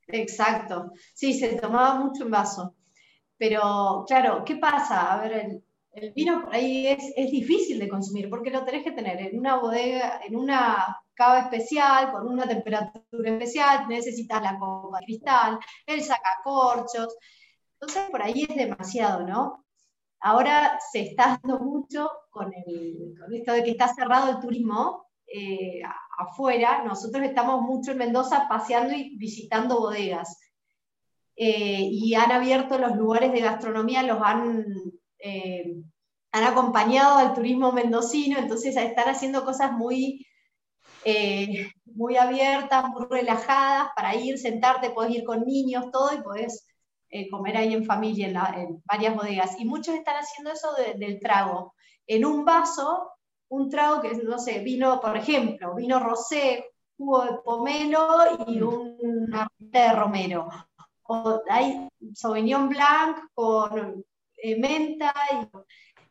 Exacto. 0.08 0.92
Sí, 1.14 1.34
se 1.34 1.56
tomaba 1.56 2.00
mucho 2.04 2.24
en 2.24 2.32
vaso. 2.32 2.76
Pero, 3.38 4.04
claro, 4.08 4.44
¿qué 4.46 4.58
pasa? 4.58 5.14
A 5.14 5.22
ver, 5.22 5.34
el, 5.34 5.64
el 5.96 6.12
vino 6.12 6.42
por 6.42 6.54
ahí 6.54 6.88
es, 6.88 7.14
es, 7.16 7.32
difícil 7.32 7.80
de 7.80 7.88
consumir 7.88 8.30
porque 8.30 8.52
lo 8.52 8.66
tenés 8.66 8.84
que 8.84 8.92
tener 8.92 9.20
en 9.20 9.40
una 9.40 9.58
bodega, 9.58 10.20
en 10.26 10.36
una 10.36 11.02
cava 11.14 11.40
especial, 11.40 12.12
con 12.12 12.28
una 12.28 12.48
temperatura 12.48 13.32
especial, 13.32 13.88
necesitas 13.88 14.42
la 14.42 14.60
copa 14.60 15.00
de 15.00 15.06
cristal, 15.06 15.60
el 15.86 16.02
sacacorchos. 16.04 17.16
Entonces 17.74 18.10
por 18.12 18.22
ahí 18.22 18.46
es 18.48 18.56
demasiado, 18.56 19.26
¿no? 19.26 19.66
Ahora 20.20 20.80
se 20.92 21.02
está 21.02 21.40
dando 21.42 21.60
mucho 21.64 22.10
con, 22.30 22.52
el, 22.54 23.16
con 23.20 23.34
esto 23.34 23.54
de 23.54 23.64
que 23.64 23.72
está 23.72 23.94
cerrado 23.94 24.32
el 24.32 24.40
turismo 24.40 25.08
eh, 25.28 25.82
afuera. 26.18 26.84
Nosotros 26.84 27.24
estamos 27.24 27.62
mucho 27.62 27.92
en 27.92 28.00
Mendoza 28.00 28.48
paseando 28.50 28.94
y 28.94 29.16
visitando 29.18 29.80
bodegas. 29.80 30.40
Eh, 31.38 31.90
y 31.92 32.16
han 32.16 32.32
abierto 32.32 32.78
los 32.78 32.96
lugares 32.96 33.32
de 33.34 33.42
gastronomía, 33.42 34.04
los 34.04 34.22
han 34.22 34.66
eh, 35.26 35.82
han 36.32 36.44
acompañado 36.44 37.18
al 37.18 37.34
turismo 37.34 37.72
mendocino, 37.72 38.38
entonces 38.38 38.76
están 38.78 39.08
haciendo 39.10 39.44
cosas 39.44 39.72
muy, 39.72 40.28
eh, 41.04 41.72
muy 41.86 42.16
abiertas, 42.18 42.86
muy 42.90 43.08
relajadas 43.10 43.90
para 43.96 44.14
ir, 44.16 44.38
sentarte, 44.38 44.92
puedes 44.92 45.16
ir 45.16 45.24
con 45.24 45.44
niños, 45.44 45.90
todo, 45.92 46.14
y 46.14 46.22
puedes 46.22 46.68
eh, 47.10 47.28
comer 47.32 47.58
ahí 47.58 47.74
en 47.74 47.86
familia, 47.86 48.28
en, 48.56 48.84
varias 48.86 49.16
bodegas. 49.16 49.60
Y 49.60 49.66
muchos 49.66 49.96
están 49.96 50.18
haciendo 50.18 50.52
eso 50.52 50.68
del 50.96 51.20
trago. 51.20 51.74
En 52.06 52.24
un 52.24 52.46
vaso, 52.46 53.10
un 53.50 53.70
trago 53.70 54.02
que, 54.02 54.12
no 54.18 54.38
sé, 54.38 54.60
vino, 54.60 55.02
por 55.02 55.18
ejemplo, 55.18 55.74
vino 55.74 56.00
rosé, 56.00 56.66
jugo 56.98 57.24
de 57.26 57.38
pomelo 57.44 58.46
y 58.48 58.62
una 58.62 59.48
de 59.58 59.92
romero. 59.92 60.50
O 61.04 61.42
hay 61.50 61.88
Sauvignon 62.14 62.70
Blanc 62.70 63.18
con 63.34 64.04
menta 64.58 65.14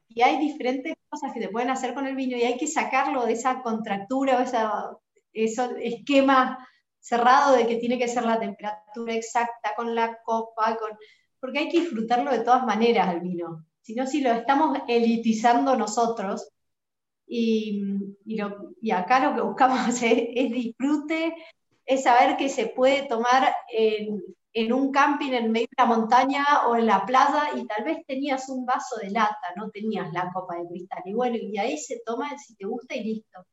y, 0.08 0.22
hay 0.22 0.38
diferentes 0.38 0.94
cosas 1.08 1.32
que 1.32 1.40
te 1.40 1.48
pueden 1.48 1.70
hacer 1.70 1.92
con 1.92 2.06
el 2.06 2.14
vino 2.14 2.36
y 2.36 2.42
hay 2.42 2.56
que 2.56 2.68
sacarlo 2.68 3.26
de 3.26 3.32
esa 3.32 3.62
contractura 3.62 4.38
o 4.38 4.40
esa, 4.40 4.96
ese 5.32 5.68
esquema 5.82 6.68
cerrado 7.00 7.56
de 7.56 7.66
que 7.66 7.76
tiene 7.76 7.98
que 7.98 8.08
ser 8.08 8.24
la 8.24 8.38
temperatura 8.38 9.12
exacta 9.12 9.74
con 9.76 9.94
la 9.94 10.18
copa, 10.22 10.76
con, 10.76 10.96
porque 11.40 11.58
hay 11.58 11.68
que 11.68 11.80
disfrutarlo 11.80 12.30
de 12.30 12.40
todas 12.40 12.64
maneras 12.64 13.12
el 13.12 13.20
vino. 13.20 13.66
Si 13.82 13.94
no, 13.94 14.06
si 14.06 14.20
lo 14.20 14.32
estamos 14.32 14.78
elitizando 14.88 15.76
nosotros, 15.76 16.48
y, 17.26 17.82
y, 18.24 18.90
acá 18.90 19.20
lo 19.20 19.34
que 19.34 19.42
buscamos 19.42 19.88
es, 20.02 20.02
es, 20.02 20.52
disfrute, 20.52 21.34
es 21.84 22.02
saber 22.04 22.36
que 22.36 22.48
se 22.48 22.66
puede 22.66 23.02
tomar 23.06 23.54
en, 23.70 24.22
en 24.56 24.72
un 24.72 24.92
camping 24.92 25.32
en 25.32 25.50
medio 25.50 25.66
de 25.76 25.82
la 25.82 25.86
montaña 25.86 26.44
o 26.68 26.76
en 26.76 26.86
la 26.86 27.04
playa 27.04 27.50
y 27.56 27.66
tal 27.66 27.84
vez 27.84 27.98
tenías 28.06 28.48
un 28.48 28.64
vaso 28.64 28.96
de 29.02 29.10
lata, 29.10 29.52
no 29.56 29.68
tenías 29.70 30.12
la 30.12 30.30
copa 30.32 30.56
de 30.56 30.68
cristal. 30.68 31.02
Y 31.04 31.12
bueno, 31.12 31.36
y 31.36 31.58
ahí 31.58 31.76
se 31.76 32.00
toma 32.06 32.30
si 32.38 32.54
te 32.54 32.64
gusta 32.64 32.94
y 32.94 33.02
listo. 33.02 33.46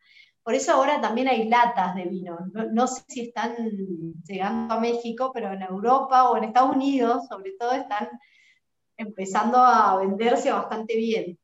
Por 0.43 0.53
eso 0.53 0.73
ahora 0.73 1.01
también 1.01 1.27
hay 1.27 1.49
latas 1.49 1.95
de 1.95 2.05
vino. 2.05 2.37
No, 2.71 2.87
sé 2.87 3.03
si 3.07 3.21
están 3.21 3.55
llegando 4.27 4.75
a 4.75 4.79
México, 4.79 5.31
pero 5.33 5.51
en 5.51 5.63
Europa 5.63 6.29
o 6.29 6.37
en 6.37 6.45
Estados 6.45 6.75
Unidos, 6.75 7.27
sobre 7.27 7.53
todo, 7.59 7.71
están 7.73 8.07
empezando 8.95 9.57
a 9.57 9.97
venderse 9.97 10.51
bastante 10.51 10.95
bien. 10.97 11.37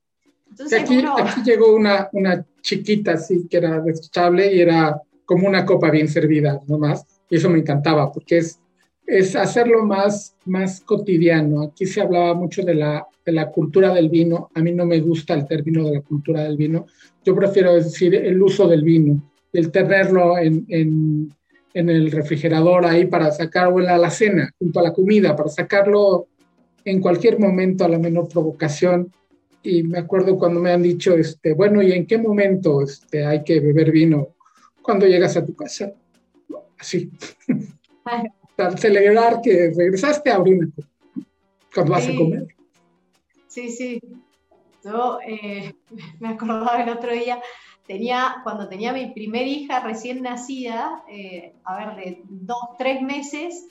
Entonces, 0.49 0.81
aquí, 0.81 1.03
aquí, 1.03 1.41
llegó 1.43 1.75
una, 1.75 2.09
una 2.13 2.45
chiquita, 2.61 3.13
así, 3.13 3.47
que 3.47 3.57
era 3.57 3.79
desechable 3.81 4.53
y 4.53 4.61
era 4.61 5.01
como 5.25 5.47
una 5.47 5.65
copa 5.65 5.89
bien 5.89 6.07
servida, 6.07 6.59
nomás. 6.67 7.05
Y 7.29 7.37
eso 7.37 7.49
me 7.49 7.59
encantaba, 7.59 8.11
porque 8.11 8.37
es 8.37 8.59
es 9.07 9.37
hacerlo 9.37 9.85
más, 9.85 10.35
más 10.45 10.81
cotidiano. 10.81 11.61
Aquí 11.61 11.85
se 11.85 12.01
hablaba 12.01 12.33
mucho 12.33 12.61
de 12.61 12.75
la, 12.75 13.07
de 13.25 13.31
la 13.31 13.49
cultura 13.49 13.93
del 13.93 14.09
vino. 14.09 14.49
A 14.53 14.61
mí 14.61 14.73
no 14.73 14.85
me 14.85 14.99
gusta 14.99 15.33
el 15.33 15.47
término 15.47 15.85
de 15.85 15.95
la 15.95 16.01
cultura 16.01 16.43
del 16.43 16.57
vino. 16.57 16.85
Yo 17.23 17.33
prefiero 17.33 17.73
decir 17.73 18.13
el 18.13 18.41
uso 18.43 18.67
del 18.67 18.83
vino, 18.83 19.31
el 19.53 19.71
tenerlo 19.71 20.37
en, 20.37 20.65
en, 20.67 21.33
en 21.73 21.89
el 21.89 22.11
refrigerador 22.11 22.85
ahí 22.85 23.05
para 23.05 23.31
sacar 23.31 23.69
o 23.69 23.79
en 23.79 23.85
la 23.85 23.95
alacena, 23.95 24.51
junto 24.59 24.81
a 24.81 24.83
la 24.83 24.93
comida, 24.93 25.35
para 25.37 25.49
sacarlo 25.49 26.27
en 26.83 26.99
cualquier 26.99 27.39
momento 27.39 27.85
a 27.85 27.89
la 27.89 27.99
menor 27.99 28.27
provocación. 28.27 29.09
Y 29.63 29.83
me 29.83 29.99
acuerdo 29.99 30.37
cuando 30.37 30.59
me 30.59 30.71
han 30.71 30.83
dicho, 30.83 31.15
este, 31.15 31.53
bueno, 31.53 31.81
¿y 31.81 31.93
en 31.93 32.05
qué 32.05 32.17
momento 32.17 32.81
este, 32.81 33.25
hay 33.25 33.43
que 33.43 33.61
beber 33.61 33.89
vino? 33.89 34.35
Cuando 34.81 35.07
llegas 35.07 35.37
a 35.37 35.45
tu 35.45 35.55
casa. 35.55 35.93
Así 36.77 37.09
para 38.57 38.75
celebrar 38.75 39.39
que 39.41 39.71
regresaste 39.75 40.31
a 40.31 40.35
abrir 40.35 40.69
cuando 41.73 41.93
vas 41.93 42.07
a 42.07 42.15
comer. 42.15 42.47
Sí, 43.47 43.69
sí. 43.69 44.01
Yo 44.83 45.19
eh, 45.25 45.73
me 46.19 46.29
acordaba 46.29 46.81
el 46.81 46.89
otro 46.89 47.13
día, 47.13 47.39
tenía, 47.85 48.37
cuando 48.43 48.67
tenía 48.67 48.91
mi 48.91 49.11
primer 49.11 49.47
hija 49.47 49.79
recién 49.79 50.23
nacida, 50.23 51.03
eh, 51.07 51.53
a 51.63 51.77
ver, 51.77 51.95
de 51.95 52.21
dos, 52.25 52.75
tres 52.77 53.01
meses, 53.01 53.67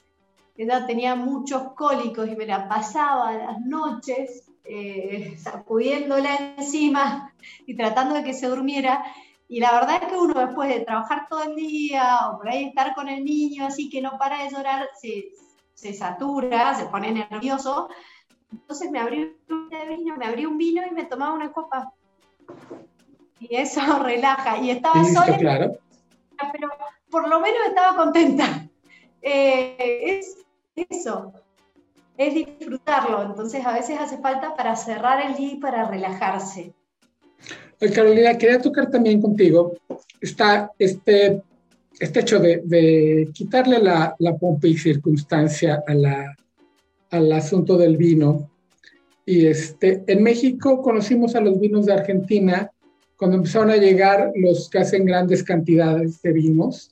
ella 0.56 0.86
tenía 0.86 1.16
muchos 1.16 1.72
cólicos 1.74 2.28
y 2.28 2.36
me 2.36 2.46
la 2.46 2.68
pasaba 2.68 3.34
las 3.34 3.60
noches 3.60 4.50
eh, 4.64 5.36
sacudiéndola 5.36 6.54
encima 6.56 7.34
y 7.66 7.76
tratando 7.76 8.14
de 8.14 8.24
que 8.24 8.34
se 8.34 8.46
durmiera. 8.46 9.04
Y 9.48 9.60
la 9.60 9.72
verdad 9.72 10.02
es 10.02 10.08
que 10.08 10.16
uno 10.16 10.34
después 10.34 10.68
de 10.68 10.80
trabajar 10.80 11.28
todo 11.28 11.44
el 11.44 11.54
día 11.54 12.18
o 12.28 12.38
por 12.38 12.48
ahí 12.48 12.64
estar 12.64 12.94
con 12.94 13.08
el 13.08 13.24
niño 13.24 13.66
así 13.66 13.88
que 13.88 14.00
no 14.00 14.18
para 14.18 14.42
de 14.42 14.50
llorar, 14.50 14.88
se, 15.00 15.28
se 15.74 15.94
satura, 15.94 16.74
se 16.74 16.86
pone 16.86 17.12
nervioso. 17.12 17.88
Entonces 18.50 18.90
me 18.90 18.98
abrí 18.98 19.36
un 19.48 19.68
vino, 19.68 20.16
me 20.16 20.26
abrí 20.26 20.46
un 20.46 20.58
vino 20.58 20.82
y 20.88 20.92
me 20.92 21.04
tomaba 21.04 21.34
una 21.34 21.52
copa. 21.52 21.92
Y 23.38 23.54
eso 23.54 23.80
relaja. 24.02 24.58
Y 24.58 24.70
estaba 24.70 25.04
sola. 25.04 25.36
Claro. 25.36 25.78
pero 26.52 26.68
por 27.10 27.28
lo 27.28 27.40
menos 27.40 27.60
estaba 27.68 27.96
contenta. 27.96 28.66
Eh, 29.22 30.18
es 30.18 30.44
eso, 30.74 31.32
es 32.16 32.34
disfrutarlo. 32.34 33.22
Entonces 33.22 33.64
a 33.64 33.72
veces 33.72 34.00
hace 34.00 34.18
falta 34.18 34.56
para 34.56 34.74
cerrar 34.76 35.24
el 35.24 35.36
día 35.36 35.52
y 35.52 35.56
para 35.56 35.88
relajarse. 35.88 36.74
Carolina, 37.78 38.38
quería 38.38 38.60
tocar 38.60 38.90
también 38.90 39.20
contigo 39.20 39.74
está 40.20 40.72
este, 40.78 41.42
este 41.98 42.20
hecho 42.20 42.38
de, 42.38 43.28
quitarle 43.32 43.78
la, 43.78 44.14
la, 44.18 44.36
pompa 44.36 44.66
y 44.66 44.76
circunstancia 44.76 45.82
a 45.86 46.36
al 47.10 47.32
asunto 47.32 47.76
del 47.76 47.96
vino. 47.96 48.50
Y 49.24 49.46
este, 49.46 50.04
en 50.06 50.22
México 50.22 50.82
conocimos 50.82 51.34
a 51.34 51.40
los 51.40 51.58
vinos 51.60 51.86
de 51.86 51.94
Argentina 51.94 52.70
cuando 53.16 53.38
empezaron 53.38 53.70
a 53.70 53.76
llegar 53.76 54.32
los 54.34 54.68
que 54.68 54.78
hacen 54.78 55.04
grandes 55.04 55.42
cantidades 55.42 56.20
de 56.22 56.32
vinos 56.32 56.90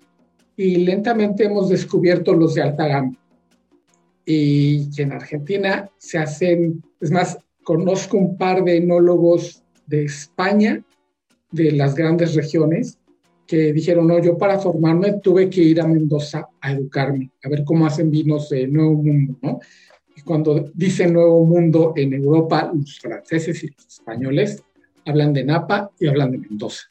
y 0.56 0.76
lentamente 0.76 1.44
hemos 1.44 1.68
descubierto 1.68 2.32
los 2.32 2.54
de 2.54 2.62
alta 2.62 2.86
gama. 2.86 3.16
Y 4.24 4.88
en 5.00 5.12
Argentina 5.12 5.90
se 5.98 6.18
hacen, 6.18 6.82
es 7.00 7.10
más, 7.10 7.36
conozco 7.62 8.16
un 8.16 8.36
par 8.38 8.64
de 8.64 8.78
enólogos 8.78 9.63
de 9.86 10.04
España, 10.04 10.82
de 11.50 11.72
las 11.72 11.94
grandes 11.94 12.34
regiones, 12.34 12.98
que 13.46 13.72
dijeron, 13.72 14.06
no, 14.06 14.20
yo 14.22 14.38
para 14.38 14.58
formarme 14.58 15.20
tuve 15.22 15.50
que 15.50 15.60
ir 15.60 15.80
a 15.80 15.86
Mendoza 15.86 16.48
a 16.60 16.72
educarme, 16.72 17.30
a 17.42 17.48
ver 17.48 17.64
cómo 17.64 17.86
hacen 17.86 18.10
vinos 18.10 18.48
de 18.48 18.66
Nuevo 18.66 18.94
Mundo, 18.94 19.36
¿no? 19.42 19.60
Y 20.16 20.22
cuando 20.22 20.70
dicen 20.72 21.12
Nuevo 21.12 21.44
Mundo 21.44 21.92
en 21.96 22.14
Europa, 22.14 22.70
los 22.72 22.98
franceses 23.00 23.62
y 23.64 23.68
los 23.68 23.86
españoles 23.86 24.62
hablan 25.04 25.32
de 25.32 25.44
Napa 25.44 25.90
y 25.98 26.06
hablan 26.06 26.30
de 26.32 26.38
Mendoza. 26.38 26.84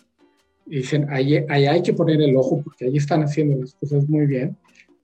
Y 0.67 0.77
dicen, 0.77 1.07
ahí, 1.09 1.43
ahí 1.49 1.65
hay 1.65 1.81
que 1.81 1.93
poner 1.93 2.21
el 2.21 2.35
ojo 2.35 2.61
porque 2.63 2.85
ahí 2.85 2.97
están 2.97 3.23
haciendo 3.23 3.59
las 3.59 3.73
cosas 3.75 4.07
muy 4.07 4.25
bien. 4.25 4.55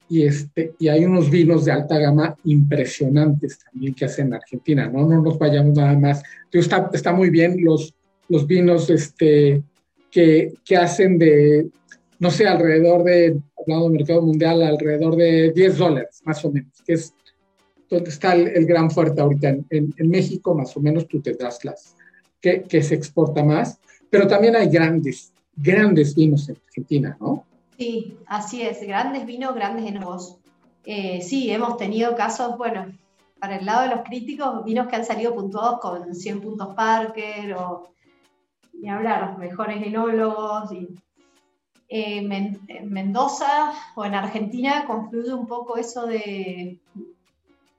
Y, 0.10 0.24
este, 0.24 0.74
y 0.80 0.88
hay 0.88 1.06
unos 1.06 1.30
vinos 1.30 1.66
de 1.66 1.72
alta 1.72 2.00
gama 2.00 2.36
impresionantes 2.44 3.60
también 3.60 3.94
que 3.94 4.06
hacen 4.06 4.28
en 4.28 4.34
Argentina, 4.34 4.90
¿no? 4.90 5.08
No 5.08 5.22
nos 5.22 5.38
vayamos 5.38 5.78
nada 5.78 5.98
más. 5.98 6.24
Está, 6.52 6.90
está 6.92 7.14
muy 7.14 7.30
bien 7.30 7.64
los, 7.64 7.94
los 8.28 8.48
vinos 8.48 8.90
este, 8.90 9.62
que, 10.10 10.54
que 10.66 10.78
hacen 10.78 11.20
de, 11.20 11.70
no 12.18 12.32
sé, 12.32 12.48
alrededor 12.48 13.04
de, 13.04 13.40
hablando 13.58 13.86
del 13.86 13.98
mercado 13.98 14.22
mundial, 14.24 14.64
alrededor 14.64 15.16
de 15.16 15.52
10 15.52 15.78
dólares, 15.78 16.22
más 16.26 16.44
o 16.44 16.52
menos, 16.52 16.82
que 16.86 16.94
es 16.94 17.14
donde 17.90 18.10
está 18.10 18.34
el, 18.34 18.66
gran 18.66 18.90
fuerte 18.90 19.22
ahorita. 19.22 19.50
En, 19.50 19.94
en, 19.96 20.10
México, 20.10 20.56
más 20.56 20.76
o 20.76 20.80
menos, 20.80 21.08
tú 21.08 21.22
tendrás 21.22 21.64
las 21.66 21.96
que, 22.42 22.64
que 22.64 22.82
se 22.82 22.96
exporta 22.96 23.44
más, 23.44 23.80
pero 24.10 24.28
también 24.28 24.56
hay 24.56 24.70
grandes, 24.70 25.34
grandes 25.56 26.16
vinos 26.16 26.50
en 26.50 26.58
Argentina, 26.66 27.18
¿no? 27.20 27.46
Sí, 27.80 28.18
así 28.28 28.62
es, 28.62 28.86
grandes 28.86 29.26
vinos, 29.26 29.56
grandes 29.56 29.86
enojos. 29.86 30.38
Eh, 30.84 31.22
sí, 31.22 31.50
hemos 31.50 31.78
tenido 31.78 32.14
casos, 32.14 32.58
bueno, 32.58 32.92
para 33.40 33.56
el 33.56 33.66
lado 33.66 33.84
de 33.84 33.96
los 33.96 34.02
críticos, 34.02 34.66
vinos 34.66 34.88
que 34.90 34.98
han 34.98 35.06
salido 35.06 35.34
puntuados 35.34 35.80
con 35.80 36.14
100 36.14 36.42
puntos 36.42 36.76
Parker 36.76 37.54
o, 37.54 37.94
ni 38.74 38.90
hablar, 38.90 39.38
mejores 39.38 39.82
enólogos. 39.82 40.74
Y, 40.74 40.90
eh, 41.88 42.18
en 42.68 42.92
Mendoza 42.92 43.72
o 43.96 44.04
en 44.04 44.14
Argentina 44.14 44.84
confluye 44.86 45.34
un 45.34 45.48
poco 45.48 45.78
eso 45.78 46.06
de, 46.06 46.82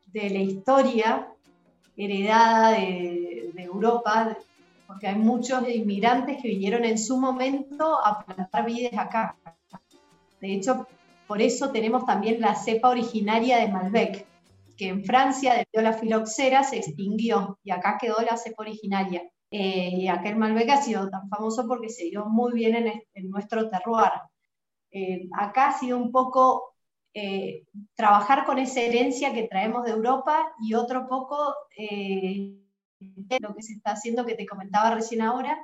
de 0.07 0.31
la 0.31 0.39
historia 0.39 1.29
heredada 1.95 2.71
de, 2.71 3.51
de 3.53 3.63
Europa, 3.63 4.35
porque 4.87 5.09
hay 5.09 5.17
muchos 5.17 5.69
inmigrantes 5.69 6.41
que 6.41 6.49
vinieron 6.49 6.87
en 6.87 6.97
su 6.97 7.19
momento 7.19 7.99
a 8.03 8.25
plantar 8.25 8.65
vides 8.65 8.97
acá. 8.97 9.37
De 10.41 10.55
hecho, 10.55 10.87
por 11.27 11.41
eso 11.41 11.71
tenemos 11.71 12.05
también 12.07 12.41
la 12.41 12.55
cepa 12.55 12.89
originaria 12.89 13.59
de 13.59 13.69
Malbec, 13.69 14.27
que 14.77 14.89
en 14.89 15.05
Francia, 15.05 15.53
debido 15.53 15.79
a 15.79 15.93
la 15.93 15.93
filoxera, 15.93 16.65
se 16.65 16.79
extinguió 16.79 17.59
y 17.63 17.71
acá 17.71 17.99
quedó 18.01 18.17
la 18.21 18.37
cepa 18.37 18.63
originaria. 18.63 19.23
Eh, 19.51 19.91
y 19.93 20.09
aquel 20.09 20.37
Malbec 20.37 20.71
ha 20.71 20.83
sido 20.83 21.09
tan 21.11 21.29
famoso 21.29 21.67
porque 21.69 21.89
se 21.89 22.05
dio 22.05 22.25
muy 22.25 22.53
bien 22.53 22.75
en, 22.75 23.31
nuestro 23.31 23.69
terroir. 23.69 24.11
Eh, 24.91 25.29
acá 25.39 25.69
ha 25.69 25.79
sido 25.79 25.99
un 25.99 26.11
poco 26.11 26.75
eh, 27.15 27.65
trabajar 27.95 28.45
con 28.45 28.59
esa 28.59 28.81
herencia 28.81 29.33
que 29.33 29.49
traemos 29.49 29.85
de 29.85 29.93
Europa 29.93 30.53
y 30.61 30.75
otro 30.75 31.07
poco 31.09 31.55
lo 33.41 33.55
que 33.55 33.63
se 33.63 33.75
está 33.75 33.93
haciendo, 33.93 34.27
que 34.27 34.35
te 34.35 34.47
comentaba 34.47 34.95
recién 34.95 35.23
ahora, 35.23 35.59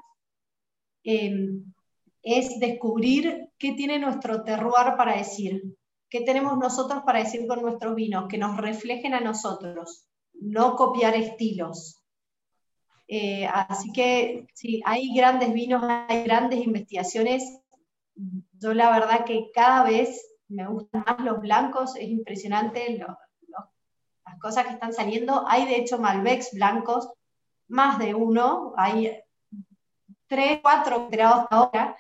es 2.27 2.59
descubrir 2.59 3.51
qué 3.57 3.75
tiene 3.75 4.01
nuestro 4.01 4.43
terroir 4.43 4.97
para 4.97 5.17
decir, 5.17 5.63
qué 6.11 6.23
tenemos 6.23 6.59
nosotros 6.59 7.05
para 7.07 7.21
decir 7.21 7.47
con 7.47 7.63
nuestros 7.63 7.95
vinos, 7.95 8.27
que 8.29 8.37
nos 8.37 8.57
reflejen 8.57 9.15
a 9.15 9.21
nosotros, 9.21 10.09
no 10.35 10.75
copiar 10.75 11.15
estilos. 11.15 12.03
Eh, 13.07 13.47
así 13.47 13.93
que 13.93 14.49
sí, 14.55 14.83
hay 14.85 15.15
grandes 15.15 15.53
vinos, 15.53 15.85
hay 15.85 16.25
grandes 16.25 16.67
investigaciones. 16.67 17.61
Yo 18.59 18.75
la 18.75 18.91
verdad 18.91 19.25
que 19.25 19.53
cada 19.55 19.85
vez 19.85 20.21
me 20.49 20.67
gustan 20.67 21.05
más 21.07 21.21
los 21.21 21.41
blancos, 21.41 21.95
es 21.95 22.09
impresionante 22.09 22.99
las 22.99 24.39
cosas 24.41 24.67
que 24.67 24.73
están 24.73 24.93
saliendo. 24.93 25.45
Hay 25.47 25.65
de 25.65 25.77
hecho 25.77 26.01
Malbecs 26.01 26.51
blancos, 26.55 27.09
más 27.69 28.01
de 28.01 28.17
uno, 28.17 28.73
hay 28.77 29.17
tres, 30.27 30.59
cuatro 30.61 31.09
creados 31.09 31.47
ahora, 31.51 31.97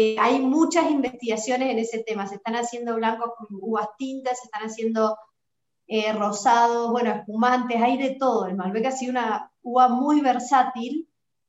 eh, 0.00 0.16
hay 0.18 0.40
muchas 0.40 0.90
investigaciones 0.90 1.70
en 1.70 1.78
ese 1.78 2.02
tema. 2.02 2.26
Se 2.26 2.36
están 2.36 2.56
haciendo 2.56 2.94
blancos 2.94 3.32
con 3.36 3.48
uvas 3.60 3.88
tintas, 3.98 4.38
se 4.38 4.46
están 4.46 4.62
haciendo 4.62 5.18
eh, 5.86 6.12
rosados, 6.14 6.90
bueno, 6.90 7.10
espumantes, 7.10 7.82
hay 7.82 7.98
de 7.98 8.14
todo. 8.14 8.46
El 8.46 8.56
Malbec 8.56 8.86
ha 8.86 8.92
sido 8.92 9.10
una 9.10 9.52
uva 9.62 9.88
muy 9.88 10.22
versátil 10.22 11.06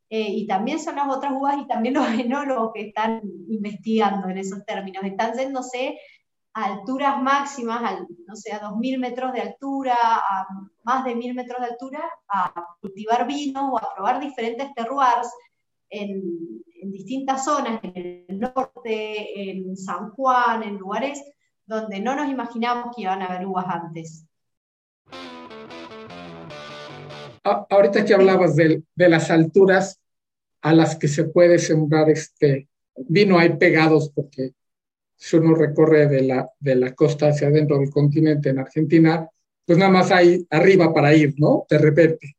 eh, 0.09 0.27
y 0.29 0.47
también 0.47 0.79
son 0.79 0.97
las 0.97 1.07
otras 1.07 1.31
uvas 1.31 1.59
y 1.59 1.67
también 1.67 1.93
los 1.93 2.07
enólogos 2.19 2.71
que 2.73 2.89
están 2.89 3.21
investigando 3.47 4.27
en 4.27 4.39
esos 4.39 4.65
términos. 4.65 5.03
Están 5.05 5.33
yéndose 5.37 5.97
a 6.53 6.65
alturas 6.65 7.21
máximas, 7.21 8.01
no 8.27 8.35
sé, 8.35 8.51
a 8.51 8.59
2.000 8.59 8.99
metros 8.99 9.31
de 9.31 9.41
altura, 9.41 9.95
a 9.95 10.45
más 10.83 11.05
de 11.05 11.15
1.000 11.15 11.35
metros 11.35 11.61
de 11.61 11.67
altura, 11.67 12.03
a 12.27 12.53
cultivar 12.81 13.25
vinos 13.25 13.63
o 13.71 13.77
a 13.77 13.93
probar 13.95 14.19
diferentes 14.19 14.73
terroirs 14.73 15.29
en 16.81 16.91
distintas 16.91 17.45
zonas, 17.45 17.79
en 17.83 18.25
el 18.27 18.39
norte, 18.39 19.51
en 19.51 19.77
San 19.77 20.09
Juan, 20.11 20.63
en 20.63 20.77
lugares 20.77 21.21
donde 21.65 21.99
no 21.99 22.15
nos 22.15 22.29
imaginamos 22.29 22.95
que 22.95 23.03
iban 23.03 23.21
a 23.21 23.27
haber 23.27 23.45
uvas 23.45 23.65
antes. 23.69 24.25
Ahorita 27.43 28.03
que 28.03 28.13
hablabas 28.13 28.55
de, 28.55 28.83
de, 28.95 29.09
las 29.09 29.31
alturas 29.31 29.99
a 30.61 30.73
las 30.73 30.95
que 30.95 31.07
se 31.07 31.25
puede 31.25 31.59
sembrar 31.59 32.09
este 32.09 32.67
vino, 32.95 33.37
hay 33.37 33.57
pegados 33.57 34.11
porque 34.13 34.53
si 35.15 35.37
uno 35.37 35.53
recorre 35.53 36.07
de 36.07 36.23
la, 36.23 36.49
de 36.59 36.75
la 36.75 36.93
costa 36.93 37.27
hacia 37.27 37.47
adentro 37.47 37.77
del 37.77 37.91
continente 37.91 38.49
en 38.49 38.59
Argentina, 38.59 39.29
pues 39.65 39.77
nada 39.77 39.91
más 39.91 40.11
hay 40.11 40.45
arriba 40.49 40.91
para 40.93 41.13
ir, 41.13 41.35
¿no? 41.37 41.65
De 41.69 41.77
repente. 41.77 42.35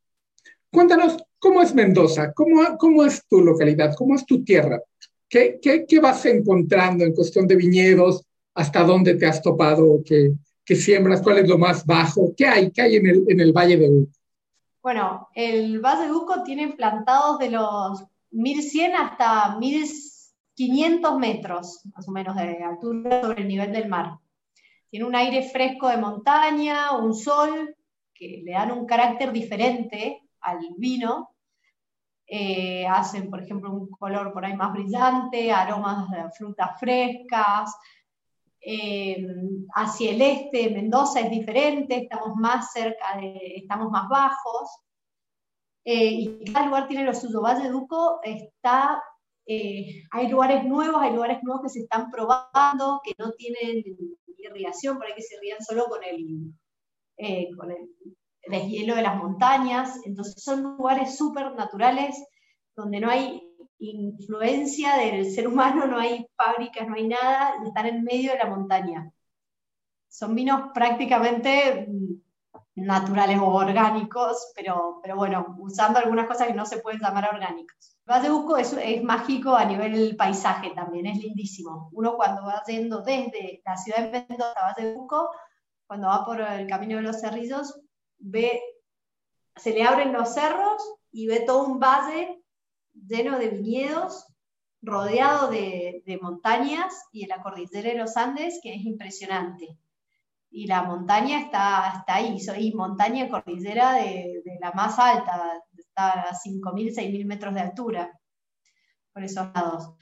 Cuéntanos, 0.71 1.17
¿Cómo 1.43 1.61
es 1.61 1.75
Mendoza? 1.75 2.33
¿Cómo, 2.33 2.63
cómo 2.79 3.05
es 3.05 3.27
tu 3.27 3.41
localidad? 3.41 3.97
¿Cómo 3.99 4.15
es 4.15 4.25
tu 4.25 4.45
tierra? 4.45 4.81
¿Qué, 5.29 5.59
qué, 5.61 5.85
qué 5.89 5.99
vas 5.99 6.25
encontrando 6.25 7.05
en 7.05 7.13
cuestión 7.13 7.49
de 7.49 7.57
viñedos? 7.57 8.25
¿Hasta 8.55 8.85
dónde 8.85 9.17
te 9.17 9.27
has 9.27 9.43
topado? 9.43 10.05
¿Qué, 10.07 10.35
qué 10.65 10.77
siembras? 10.77 11.21
¿Cuál 11.21 11.39
es 11.39 11.49
lo 11.49 11.59
más 11.59 11.85
bajo? 11.85 12.33
¿Qué 12.37 12.47
hay? 12.47 12.71
¿Qué 12.71 12.83
hay 12.83 12.95
en 12.95 13.07
el, 13.09 13.25
en 13.27 13.41
el 13.41 13.53
Valle 13.53 13.77
de 13.77 13.91
Uco? 13.91 14.13
Bueno, 14.85 15.31
el 15.35 15.81
Valle 15.81 16.05
de 16.05 16.13
Uco 16.13 16.45
tiene 16.45 16.75
plantados 16.75 17.41
de 17.41 17.51
los 17.51 18.05
1100 18.31 18.95
hasta 18.95 19.59
1500 19.59 21.19
metros, 21.19 21.81
más 21.93 22.07
o 22.07 22.13
menos, 22.13 22.37
de 22.37 22.63
altura 22.63 23.21
sobre 23.21 23.43
el 23.43 23.49
nivel 23.49 23.73
del 23.73 23.89
mar. 23.89 24.17
Tiene 24.91 25.07
un 25.07 25.17
aire 25.17 25.43
fresco 25.51 25.89
de 25.89 25.97
montaña, 25.97 26.97
un 26.97 27.13
sol 27.15 27.75
que 28.15 28.43
le 28.45 28.53
dan 28.53 28.71
un 28.71 28.87
carácter 28.87 29.33
diferente 29.33 30.23
al 30.41 30.59
vino 30.77 31.32
eh, 32.35 32.87
hacen, 32.87 33.29
por 33.29 33.43
ejemplo, 33.43 33.71
un 33.71 33.91
color 33.91 34.33
por 34.33 34.43
ahí 34.43 34.57
más 34.57 34.73
brillante, 34.73 35.53
aromas 35.53 36.11
de 36.11 36.31
frutas 36.31 36.81
frescas. 36.81 37.77
Eh, 38.59 39.23
hacia 39.75 40.13
el 40.13 40.23
este, 40.23 40.71
Mendoza 40.71 41.21
es 41.21 41.31
diferente, 41.31 42.05
estamos 42.05 42.35
más 42.37 42.73
cerca 42.73 43.19
de, 43.21 43.57
estamos 43.57 43.91
más 43.91 44.09
bajos. 44.09 44.71
Eh, 45.85 46.11
y 46.11 46.45
cada 46.51 46.65
lugar 46.69 46.89
tiene 46.89 47.05
lo 47.05 47.13
suyo. 47.13 47.43
Valle 47.43 47.69
Duco 47.69 48.21
está, 48.23 49.03
hay 49.47 50.29
lugares 50.31 50.65
nuevos, 50.65 51.03
hay 51.03 51.13
lugares 51.13 51.43
nuevos 51.43 51.65
que 51.65 51.69
se 51.69 51.81
están 51.81 52.11
probando, 52.11 53.03
que 53.05 53.13
no 53.19 53.33
tienen 53.33 53.85
irrigación, 54.39 54.97
por 54.97 55.05
ahí 55.05 55.15
que 55.15 55.21
se 55.21 55.39
rían 55.39 55.61
solo 55.61 55.85
con 55.85 56.03
el, 56.03 56.55
con 57.59 57.71
el 57.71 57.91
deshielo 58.47 58.95
de 58.95 59.03
las 59.03 59.17
montañas, 59.17 60.01
entonces 60.05 60.43
son 60.43 60.63
lugares 60.63 61.17
súper 61.17 61.55
naturales 61.55 62.17
donde 62.75 63.01
no 63.01 63.11
hay 63.11 63.43
influencia 63.79 64.97
del 64.97 65.31
ser 65.31 65.49
humano, 65.49 65.87
no 65.87 65.99
hay 65.99 66.27
fábricas, 66.37 66.89
no 66.89 66.95
hay 66.95 67.09
nada, 67.09 67.55
están 67.65 67.87
en 67.87 68.05
medio 68.05 68.33
de 68.33 68.39
la 68.39 68.47
montaña. 68.47 69.11
Son 70.09 70.35
vinos 70.35 70.71
prácticamente 70.75 71.89
naturales 72.75 73.39
o 73.39 73.47
orgánicos, 73.47 74.53
pero, 74.55 75.01
pero 75.03 75.17
bueno, 75.17 75.57
usando 75.59 75.99
algunas 75.99 76.27
cosas 76.27 76.49
que 76.49 76.55
no 76.55 76.65
se 76.65 76.79
pueden 76.79 77.01
llamar 77.01 77.29
orgánicos. 77.33 77.99
Valle 78.09 78.31
Uco 78.31 78.57
es, 78.57 78.73
es, 78.73 79.03
mágico 79.03 79.55
a 79.55 79.65
nivel 79.65 80.17
paisaje 80.17 80.71
también, 80.71 81.07
es 81.07 81.19
lindísimo. 81.19 81.91
Uno 81.93 82.17
cuando 82.17 82.45
va 82.45 82.63
yendo 82.67 83.03
desde 83.03 83.63
la 83.65 83.77
ciudad 83.77 84.11
de 84.11 84.27
Mendoza 84.29 84.55
a 84.57 84.73
Valle 84.73 84.95
Uco, 84.97 85.31
cuando 85.87 86.09
va 86.09 86.25
por 86.25 86.41
el 86.41 86.67
camino 86.67 86.97
de 86.97 87.03
los 87.03 87.21
cerrillos, 87.21 87.81
ve, 88.23 88.61
se 89.57 89.73
le 89.73 89.85
abren 89.85 90.13
los 90.13 90.33
cerros 90.33 90.83
y 91.11 91.27
ve 91.27 91.41
todo 91.41 91.67
un 91.67 91.79
valle 91.79 92.43
lleno 92.95 93.39
de 93.39 93.49
viñedos, 93.49 94.27
rodeado 94.81 95.49
de, 95.49 96.19
montañas 96.21 97.05
y 97.13 97.23
de 97.23 97.29
la 97.29 97.43
cordillera 97.43 97.91
de 97.91 97.99
los 97.99 98.17
Andes, 98.17 98.61
que 98.63 98.75
es 98.75 98.85
impresionante 98.85 99.79
y 100.53 100.67
la 100.67 100.83
montaña 100.83 101.41
está, 101.41 101.95
está 101.99 102.17
ahí, 102.17 102.39
soy 102.39 102.75
montaña 102.75 103.29
cordillera 103.29 103.95
de, 103.95 104.43
la 104.61 104.71
más 104.73 104.99
alta, 104.99 105.63
está 105.77 106.29
a 106.29 106.35
5.000, 106.35 106.95
6.000 106.95 107.25
metros 107.25 107.55
de 107.55 107.61
altura, 107.61 108.21
por 109.15 109.25
esos 109.25 109.51
lados. 109.55 109.95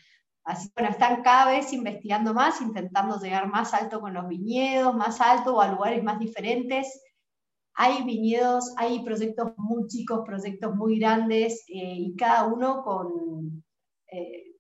Así 0.43 0.69
bueno, 0.75 0.91
están 0.91 1.23
cada 1.23 1.53
vez 1.53 1.73
investigando 1.73 2.35
más, 2.35 2.61
intentando 2.61 3.21
llegar 3.21 3.47
más 3.47 3.73
alto 3.75 4.01
con 4.01 4.13
los 4.13 4.27
viñedos, 4.27 4.95
más 4.97 5.21
alto 5.21 5.55
o 5.55 5.61
a 5.61 5.69
lugares 5.69 6.03
más 6.03 6.19
diferentes. 6.19 7.01
Hay 7.75 8.05
viñedos, 8.05 8.75
hay 8.77 9.03
proyectos 9.05 9.53
muy 9.57 9.87
chicos, 9.87 10.23
proyectos 10.27 10.75
muy 10.75 10.99
grandes, 10.99 11.65
eh, 11.69 11.95
y 11.97 12.17
cada 12.17 12.47
uno 12.47 12.83
con, 12.83 13.65
eh, 14.13 14.57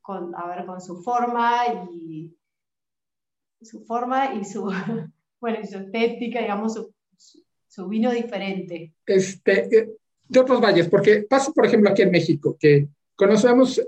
con, 0.00 0.34
a 0.34 0.46
ver, 0.46 0.66
con 0.66 0.80
su 0.80 1.02
forma 1.02 1.66
y 1.90 2.34
su 3.60 3.84
forma 3.84 4.34
y 4.34 4.44
su, 4.44 4.64
bueno, 5.40 5.58
su 5.66 5.78
estética, 5.78 6.40
digamos, 6.40 6.74
su, 7.68 7.88
vino 7.88 8.10
diferente. 8.10 8.94
Este, 9.04 9.78
eh, 9.78 9.90
de 10.28 10.40
otros 10.40 10.60
valles, 10.60 10.88
porque 10.88 11.26
pasa, 11.28 11.52
por 11.52 11.66
ejemplo, 11.66 11.90
aquí 11.90 12.02
en 12.02 12.10
México, 12.10 12.56
que 12.58 12.88
conocemos 13.14 13.80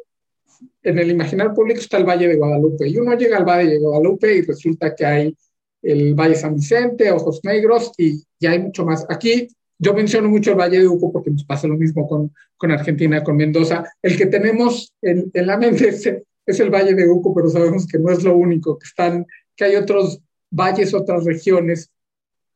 en 0.83 0.99
el 0.99 1.11
imaginario 1.11 1.55
público 1.55 1.81
está 1.81 1.99
el 1.99 2.05
Valle 2.05 2.29
de 2.29 2.37
Guadalupe, 2.37 2.89
y 2.89 2.99
uno 2.99 3.17
llega 3.17 3.39
al 3.39 3.45
Valle 3.45 3.71
de 3.71 3.79
Guadalupe 3.79 4.37
y 4.37 4.43
resulta 4.43 4.95
que 4.95 5.07
hay 5.07 5.37
el 5.83 6.15
Valle 6.15 6.35
San 6.35 6.55
Vicente, 6.55 7.11
Ojos 7.11 7.41
Negros, 7.45 7.93
y 7.97 8.23
ya 8.41 8.53
hay 8.53 8.61
mucho 8.61 8.85
más. 8.85 9.07
Aquí 9.09 9.49
yo 9.79 9.95
menciono 9.95 10.29
mucho 10.29 10.51
el 10.51 10.57
Valle 10.57 10.81
de 10.81 10.89
Uco 10.89 11.13
porque 11.13 11.31
nos 11.31 11.45
pasa 11.45 11.69
lo 11.69 11.77
mismo 11.77 12.09
con, 12.09 12.35
con 12.57 12.71
Argentina, 12.71 13.23
con 13.23 13.37
Mendoza. 13.37 13.85
El 14.03 14.17
que 14.17 14.27
tenemos 14.27 14.93
en, 15.01 15.31
en 15.33 15.47
la 15.47 15.57
mente 15.57 15.89
es, 15.89 16.07
es, 16.47 16.61
el 16.61 16.71
Valle 16.71 16.95
de 16.95 17.09
Uco, 17.09 17.33
pero 17.35 17.49
sabemos 17.49 17.87
que 17.87 17.99
no 17.99 18.11
es 18.11 18.25
lo 18.25 18.37
único, 18.37 18.79
que, 18.79 18.87
están, 18.87 19.27
que 19.55 19.65
hay 19.65 19.77
otros 19.77 20.21
valles, 20.51 20.95
otras 20.95 21.25
regiones 21.25 21.91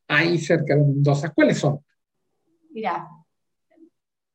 ahí 0.07 0.37
cerca 0.37 0.75
de 0.75 0.81
Mendoza. 0.81 1.31
¿Cuáles 1.33 1.59
son? 1.59 1.79
Mira, 2.71 3.07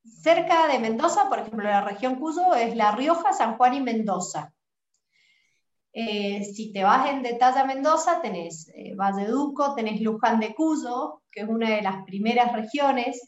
cerca 0.04 0.68
de 0.68 0.78
Mendoza, 0.78 1.28
por 1.28 1.40
ejemplo, 1.40 1.64
la 1.64 1.84
región 1.84 2.16
Cuyo 2.16 2.54
es 2.54 2.74
La 2.76 2.92
Rioja, 2.92 3.32
San 3.32 3.56
Juan 3.56 3.74
y 3.74 3.80
Mendoza. 3.80 4.52
Eh, 5.92 6.44
si 6.44 6.72
te 6.72 6.84
vas 6.84 7.10
en 7.10 7.22
detalle 7.22 7.60
a 7.60 7.64
Mendoza, 7.64 8.20
tenés 8.20 8.70
eh, 8.74 8.94
Valleduco, 8.94 9.74
tenés 9.74 10.00
Luján 10.00 10.38
de 10.38 10.54
Cuyo, 10.54 11.22
que 11.30 11.40
es 11.40 11.48
una 11.48 11.70
de 11.70 11.82
las 11.82 12.04
primeras 12.04 12.52
regiones, 12.52 13.20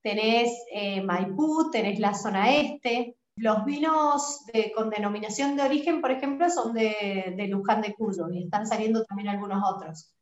tenés 0.00 0.52
eh, 0.72 1.02
Maipú, 1.02 1.70
tenés 1.70 1.98
la 1.98 2.14
zona 2.14 2.54
este, 2.54 3.16
los 3.36 3.64
vinos 3.64 4.44
con 4.74 4.90
denominación 4.90 5.56
de 5.56 5.62
origen, 5.62 6.00
por 6.00 6.10
ejemplo, 6.10 6.50
son 6.50 6.72
de, 6.72 7.34
de, 7.36 7.46
Luján 7.46 7.82
de 7.82 7.94
Cuyo 7.94 8.28
y 8.30 8.44
están 8.44 8.66
saliendo 8.66 9.04
también 9.04 9.28
algunos 9.28 9.62
otros. 9.70 10.12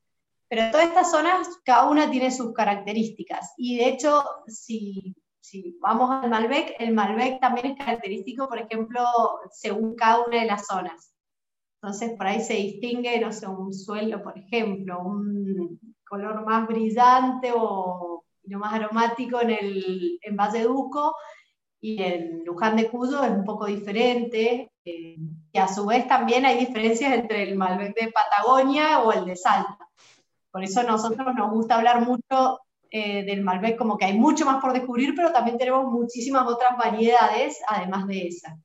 Pero 0.48 0.70
todas 0.70 0.88
estas 0.88 1.10
zonas, 1.10 1.48
cada 1.64 1.88
una 1.88 2.10
tiene 2.10 2.30
sus 2.30 2.52
características. 2.52 3.54
Y 3.56 3.78
de 3.78 3.88
hecho, 3.88 4.22
si, 4.46 5.16
si 5.40 5.76
vamos 5.80 6.10
al 6.10 6.28
Malbec, 6.28 6.76
el 6.78 6.92
Malbec 6.92 7.40
también 7.40 7.68
es 7.68 7.78
característico, 7.78 8.48
por 8.48 8.58
ejemplo, 8.58 9.02
según 9.50 9.96
cada 9.96 10.24
una 10.26 10.40
de 10.40 10.46
las 10.46 10.66
zonas. 10.66 11.15
Entonces, 11.86 12.16
por 12.16 12.26
ahí 12.26 12.40
se 12.40 12.54
distingue, 12.54 13.20
no 13.20 13.30
sé, 13.30 13.46
un 13.46 13.72
suelo, 13.72 14.20
por 14.20 14.36
ejemplo, 14.36 14.98
un 15.02 15.78
color 16.04 16.44
más 16.44 16.66
brillante 16.66 17.52
o 17.54 18.24
más 18.42 18.74
aromático 18.74 19.40
en 19.40 19.50
el 19.50 20.18
en 20.20 20.36
Valle 20.36 20.64
Duco 20.64 21.14
y 21.80 22.02
en 22.02 22.44
Luján 22.44 22.74
de 22.74 22.90
Cuyo 22.90 23.22
es 23.22 23.30
un 23.30 23.44
poco 23.44 23.66
diferente. 23.66 24.72
Eh, 24.84 25.16
y 25.52 25.58
a 25.58 25.68
su 25.68 25.86
vez 25.86 26.08
también 26.08 26.44
hay 26.44 26.58
diferencias 26.58 27.12
entre 27.12 27.44
el 27.44 27.54
Malbec 27.54 27.94
de 27.94 28.10
Patagonia 28.10 29.04
o 29.04 29.12
el 29.12 29.24
de 29.24 29.36
Salta. 29.36 29.78
Por 30.50 30.64
eso 30.64 30.80
a 30.80 30.82
nosotros 30.82 31.36
nos 31.36 31.52
gusta 31.52 31.76
hablar 31.76 32.04
mucho 32.04 32.58
eh, 32.90 33.22
del 33.22 33.42
Malbec, 33.42 33.78
como 33.78 33.96
que 33.96 34.06
hay 34.06 34.18
mucho 34.18 34.44
más 34.44 34.60
por 34.60 34.72
descubrir, 34.72 35.14
pero 35.14 35.30
también 35.30 35.56
tenemos 35.56 35.84
muchísimas 35.84 36.48
otras 36.48 36.76
variedades 36.76 37.60
además 37.68 38.08
de 38.08 38.26
esa. 38.26 38.58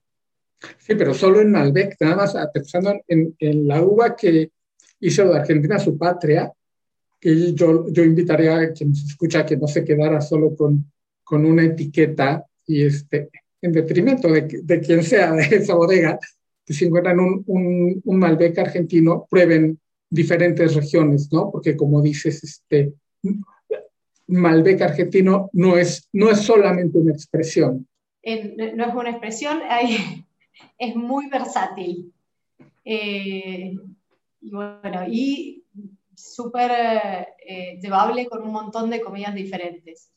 Sí, 0.77 0.95
pero 0.95 1.13
solo 1.13 1.41
en 1.41 1.51
Malbec, 1.51 1.95
nada 1.99 2.15
más 2.17 2.35
pensando 2.53 2.93
en, 3.07 3.35
en 3.39 3.67
la 3.67 3.81
uva 3.81 4.15
que 4.15 4.51
hizo 4.99 5.27
de 5.27 5.39
Argentina 5.39 5.79
su 5.79 5.97
patria, 5.97 6.51
que 7.19 7.53
yo, 7.53 7.87
yo 7.89 8.03
invitaría 8.03 8.57
a 8.57 8.71
quien 8.71 8.95
se 8.95 9.07
escucha 9.07 9.45
que 9.45 9.57
no 9.57 9.67
se 9.67 9.83
quedara 9.83 10.21
solo 10.21 10.55
con, 10.55 10.91
con 11.23 11.45
una 11.45 11.63
etiqueta, 11.63 12.45
y 12.65 12.83
este, 12.83 13.29
en 13.61 13.71
detrimento 13.71 14.27
de, 14.27 14.61
de 14.63 14.79
quien 14.79 15.03
sea 15.03 15.33
de 15.33 15.43
esa 15.43 15.75
bodega, 15.75 16.19
que 16.65 16.73
si 16.73 16.85
encuentran 16.85 17.19
un, 17.19 17.43
un, 17.47 18.01
un, 18.03 18.19
Malbec 18.19 18.57
argentino, 18.59 19.27
prueben 19.29 19.79
diferentes 20.09 20.75
regiones, 20.75 21.31
¿no? 21.31 21.51
Porque 21.51 21.75
como 21.75 22.01
dices, 22.01 22.43
este, 22.43 22.93
Malbec 24.27 24.81
argentino 24.81 25.49
no 25.53 25.77
es, 25.77 26.07
no 26.13 26.29
es 26.29 26.39
solamente 26.39 26.97
una 26.97 27.13
expresión. 27.13 27.87
Eh, 28.23 28.73
no 28.75 28.85
es 28.85 28.93
una 28.93 29.09
expresión, 29.09 29.59
hay, 29.67 30.25
es 30.77 30.95
muy 30.95 31.27
versátil. 31.27 32.13
Eh, 32.83 33.75
y 34.41 34.51
bueno, 34.51 35.07
y 35.07 35.65
súper 36.15 36.71
eh, 37.45 37.79
llevable 37.81 38.27
con 38.27 38.43
un 38.43 38.51
montón 38.51 38.89
de 38.89 39.01
comidas 39.01 39.33
diferentes. 39.35 40.11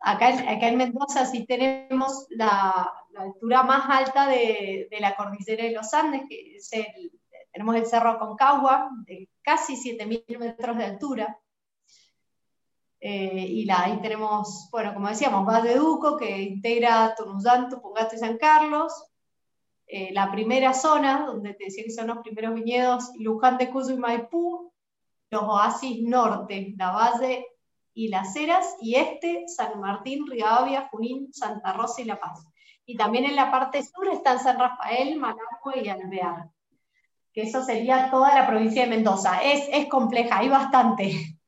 Acá, 0.00 0.28
acá 0.28 0.68
en 0.68 0.76
Mendoza 0.76 1.24
sí 1.24 1.46
tenemos 1.46 2.26
la, 2.30 2.92
la 3.12 3.22
altura 3.22 3.62
más 3.62 3.88
alta 3.88 4.28
de, 4.28 4.88
de, 4.90 5.00
la 5.00 5.16
cordillera 5.16 5.64
de 5.64 5.72
los 5.72 5.94
Andes, 5.94 6.22
que 6.28 6.56
es 6.56 6.70
el, 6.74 7.10
tenemos 7.54 7.76
el 7.76 7.86
Cerro 7.86 8.18
Concagua, 8.18 8.90
de 9.06 9.30
casi 9.40 9.76
7.000 9.76 10.38
metros 10.38 10.76
de 10.76 10.84
altura. 10.84 11.38
Eh, 13.00 13.46
y 13.48 13.64
la, 13.64 13.84
ahí 13.84 14.00
tenemos, 14.00 14.68
bueno, 14.72 14.92
como 14.92 15.08
decíamos, 15.08 15.46
Valle 15.46 15.76
Duco, 15.76 16.16
que 16.16 16.42
integra 16.42 17.14
Tunuyán, 17.14 17.68
Tupungato 17.68 18.16
y 18.16 18.18
San 18.18 18.38
Carlos. 18.38 18.92
Eh, 19.86 20.10
la 20.12 20.30
primera 20.32 20.72
zona, 20.72 21.26
donde 21.26 21.54
te 21.54 21.66
decía 21.66 21.84
que 21.84 21.90
son 21.90 22.06
los 22.06 22.18
primeros 22.18 22.54
viñedos, 22.54 23.10
Luján 23.18 23.58
de 23.58 23.70
Cuyo 23.70 23.90
y 23.90 23.98
Maipú, 23.98 24.72
los 25.30 25.42
oasis 25.42 26.02
norte, 26.02 26.74
la 26.78 26.90
Valle 26.90 27.46
y 27.92 28.08
Las 28.08 28.34
Heras, 28.34 28.76
y 28.80 28.94
este, 28.94 29.44
San 29.46 29.78
Martín, 29.80 30.26
Rivadavia, 30.26 30.88
Junín, 30.90 31.32
Santa 31.32 31.72
Rosa 31.74 32.00
y 32.00 32.04
La 32.04 32.18
Paz. 32.18 32.46
Y 32.86 32.96
también 32.96 33.24
en 33.24 33.36
la 33.36 33.50
parte 33.50 33.82
sur 33.82 34.08
están 34.08 34.38
San 34.38 34.58
Rafael, 34.58 35.18
Managua 35.18 35.74
y 35.82 35.88
Alvear, 35.88 36.50
que 37.32 37.42
eso 37.42 37.62
sería 37.62 38.10
toda 38.10 38.34
la 38.34 38.46
provincia 38.46 38.84
de 38.84 38.90
Mendoza. 38.90 39.42
Es, 39.42 39.68
es 39.72 39.86
compleja, 39.86 40.38
hay 40.38 40.48
bastante. 40.48 41.12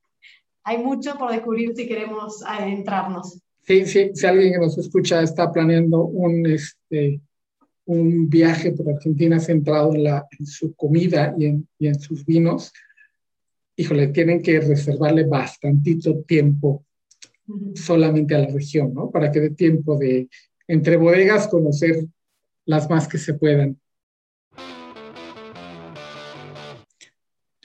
Hay 0.63 0.79
mucho 0.79 1.17
por 1.17 1.31
descubrir 1.31 1.73
si 1.77 1.87
queremos 1.87 2.43
adentrarnos. 2.45 3.41
Sí, 3.61 3.85
sí, 3.85 4.11
si 4.13 4.27
alguien 4.27 4.51
que 4.51 4.59
nos 4.59 4.77
escucha 4.77 5.21
está 5.21 5.49
planeando 5.49 6.03
un, 6.03 6.45
este, 6.45 7.21
un 7.87 8.29
viaje 8.29 8.71
por 8.71 8.89
Argentina 8.89 9.39
centrado 9.39 9.93
en, 9.95 10.03
la, 10.03 10.27
en 10.37 10.45
su 10.45 10.75
comida 10.75 11.33
y 11.37 11.45
en, 11.45 11.67
y 11.79 11.87
en 11.87 11.99
sus 11.99 12.25
vinos, 12.25 12.73
híjole, 13.77 14.07
tienen 14.07 14.41
que 14.41 14.59
reservarle 14.59 15.23
bastantito 15.23 16.21
tiempo 16.23 16.85
solamente 17.75 18.35
a 18.35 18.39
la 18.39 18.47
región, 18.47 18.93
¿no? 18.93 19.09
Para 19.09 19.31
que 19.31 19.39
dé 19.39 19.49
tiempo 19.51 19.97
de, 19.97 20.27
entre 20.67 20.97
bodegas, 20.97 21.47
conocer 21.47 22.05
las 22.65 22.89
más 22.89 23.07
que 23.07 23.17
se 23.17 23.33
puedan. 23.35 23.79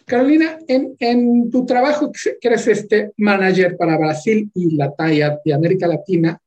Carolina, 0.04 0.58
en, 0.68 0.94
en, 1.00 1.50
tu 1.50 1.66
trabajo 1.66 2.12
que 2.12 2.48
eres 2.48 2.68
este 2.68 3.12
manager 3.16 3.76
para 3.76 3.98
Brasil 3.98 4.50
y 4.54 4.76
la 4.76 4.94
talla 4.94 5.40
de 5.44 5.52
América 5.52 5.88
Latina, 5.88 6.38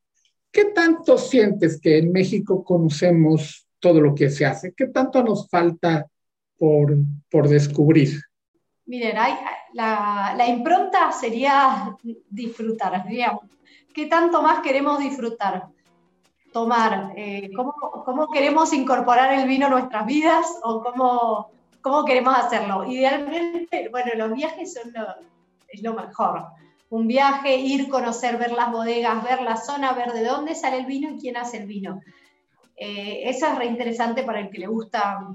¿qué 0.52 0.66
tanto 0.66 1.18
sientes 1.18 1.80
que 1.82 1.98
en 1.98 2.12
México 2.12 2.64
conocemos 2.64 3.65
todo 3.86 4.02
lo 4.02 4.16
que 4.16 4.32
se 4.32 4.48
hace? 4.48 4.74
¿Qué 4.74 4.88
tanto 4.88 5.22
nos 5.22 5.48
falta 5.48 6.08
por, 6.58 6.98
por 7.30 7.48
descubrir? 7.48 8.20
Miren, 8.88 9.16
la, 9.74 10.34
la, 10.36 10.48
impronta 10.48 11.12
sería 11.12 11.96
disfrutar, 12.28 13.08
digamos. 13.08 13.44
¿Qué 13.94 14.08
tanto 14.08 14.42
más 14.42 14.62
queremos 14.62 14.98
disfrutar? 14.98 15.68
tomar, 16.52 17.12
eh, 17.18 17.52
¿cómo, 17.54 18.30
queremos 18.32 18.72
incorporar 18.72 19.38
el 19.38 19.46
vino 19.46 19.66
a 19.66 19.70
nuestras 19.70 20.06
vidas 20.06 20.46
o 20.64 20.82
cómo, 20.82 21.52
cómo 21.82 22.06
queremos 22.06 22.34
hacerlo. 22.34 22.86
Idealmente, 22.90 23.90
bueno, 23.90 24.12
los 24.16 24.34
viajes 24.34 24.74
son 24.74 24.94
lo, 24.94 25.06
es 25.68 25.84
lo 25.84 25.94
mejor. 25.94 26.46
Un 26.90 27.08
viaje, 27.08 27.58
ir, 27.58 27.90
conocer, 27.90 28.38
ver 28.38 28.54
las 28.54 28.72
bodegas, 28.72 29.22
ver 29.22 29.42
la 29.42 29.58
zona, 29.58 29.92
ver 29.92 30.14
de 30.14 30.24
dónde 30.24 30.56
sale 30.56 30.78
el 30.78 30.86
vino 30.86 31.10
y 31.10 31.20
quién 31.20 31.36
hace 31.36 31.58
el 31.58 31.68
vino. 31.68 32.00
Eh, 32.76 33.22
eso 33.30 33.48
es 33.48 33.58
re 33.58 33.66
interesante 33.66 34.24
para 34.24 34.40
el 34.40 34.50
que 34.50 34.60
le 34.60 34.68
gusta 34.68 35.28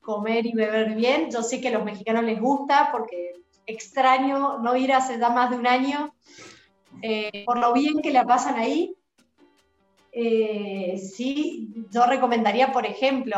comer 0.00 0.46
y 0.46 0.52
beber 0.52 0.94
bien. 0.94 1.30
Yo 1.30 1.42
sé 1.42 1.60
que 1.60 1.68
a 1.68 1.72
los 1.72 1.84
mexicanos 1.84 2.24
les 2.24 2.40
gusta 2.40 2.90
porque 2.92 3.32
extraño 3.66 4.58
no 4.58 4.76
ir 4.76 4.92
hace 4.92 5.18
ya 5.18 5.30
más 5.30 5.50
de 5.50 5.56
un 5.56 5.66
año 5.66 6.12
eh, 7.00 7.44
por 7.46 7.58
lo 7.58 7.72
bien 7.72 8.02
que 8.02 8.12
la 8.12 8.26
pasan 8.26 8.56
ahí. 8.56 8.94
Eh, 10.12 10.98
sí, 10.98 11.72
yo 11.90 12.04
recomendaría, 12.04 12.72
por 12.72 12.84
ejemplo, 12.84 13.36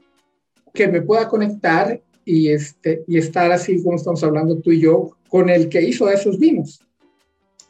que 0.72 0.88
me 0.88 1.02
pueda 1.02 1.28
conectar 1.28 2.00
y, 2.24 2.50
este, 2.50 3.04
y 3.06 3.18
estar 3.18 3.50
así 3.52 3.82
como 3.82 3.96
estamos 3.96 4.22
hablando 4.22 4.58
tú 4.58 4.70
y 4.70 4.80
yo 4.80 5.16
con 5.28 5.48
el 5.48 5.68
que 5.68 5.82
hizo 5.82 6.08
esos 6.08 6.38
vinos. 6.38 6.80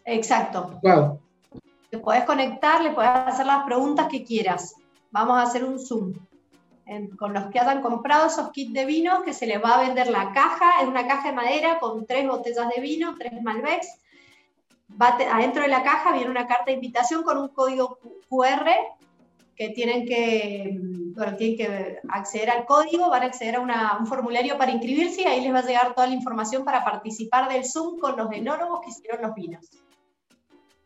Exacto. 0.05 0.79
Wow. 0.83 1.21
Te 1.91 1.99
puedes 1.99 2.25
conectar, 2.25 2.83
le 2.83 2.93
puedes 2.93 3.11
hacer 3.11 3.47
las 3.47 3.65
preguntas 3.65 4.09
que 4.11 4.25
quieras. 4.25 4.75
Vamos 5.11 5.39
a 5.39 5.43
hacer 5.43 5.65
un 5.65 5.79
Zoom. 5.79 6.15
con 7.19 7.33
los 7.33 7.47
que 7.47 7.61
hayan 7.61 7.83
comprado 7.83 8.27
esos 8.27 8.51
kits 8.51 8.73
de 8.73 8.85
vinos, 8.85 9.23
que 9.25 9.33
se 9.33 9.47
les 9.47 9.63
va 9.63 9.79
a 9.79 9.87
vender 9.87 10.09
la 10.09 10.33
caja, 10.33 10.83
es 10.83 10.89
una 10.89 11.07
caja 11.07 11.29
de 11.29 11.37
madera 11.37 11.79
con 11.79 12.07
tres 12.07 12.27
botellas 12.27 12.69
de 12.75 12.81
vino, 12.81 13.15
tres 13.19 13.33
Malbecs, 13.43 13.89
adentro 14.99 15.63
de 15.63 15.69
la 15.69 15.83
caja 15.83 16.13
viene 16.13 16.31
una 16.31 16.47
carta 16.47 16.65
de 16.67 16.73
invitación 16.73 17.23
con 17.23 17.39
un 17.39 17.49
código 17.49 17.99
QR 18.29 18.67
que 19.57 19.71
tienen 19.71 20.07
que, 20.07 20.79
bueno, 21.15 21.37
tienen 21.37 21.57
que 21.57 21.99
acceder 22.09 22.49
al 22.51 22.65
código, 22.65 23.11
van 23.11 23.25
a 23.25 23.27
acceder 23.27 23.57
a 23.57 23.97
un 23.99 24.07
formulario 24.07 24.57
para 24.57 24.73
inscribirse 24.73 25.23
y 25.23 25.25
ahí 25.27 25.43
les 25.43 25.53
va 25.53 25.59
a 25.59 25.67
llegar 25.67 25.95
toda 25.95 26.07
la 26.07 26.15
información 26.15 26.65
para 26.65 26.83
participar 26.83 27.53
del 27.53 27.65
Zoom 27.65 27.99
con 27.99 28.17
los 28.17 28.33
enólogos 28.33 28.81
que 28.83 28.91
hicieron 28.91 29.23
los 29.23 29.35
vinos. 29.35 29.69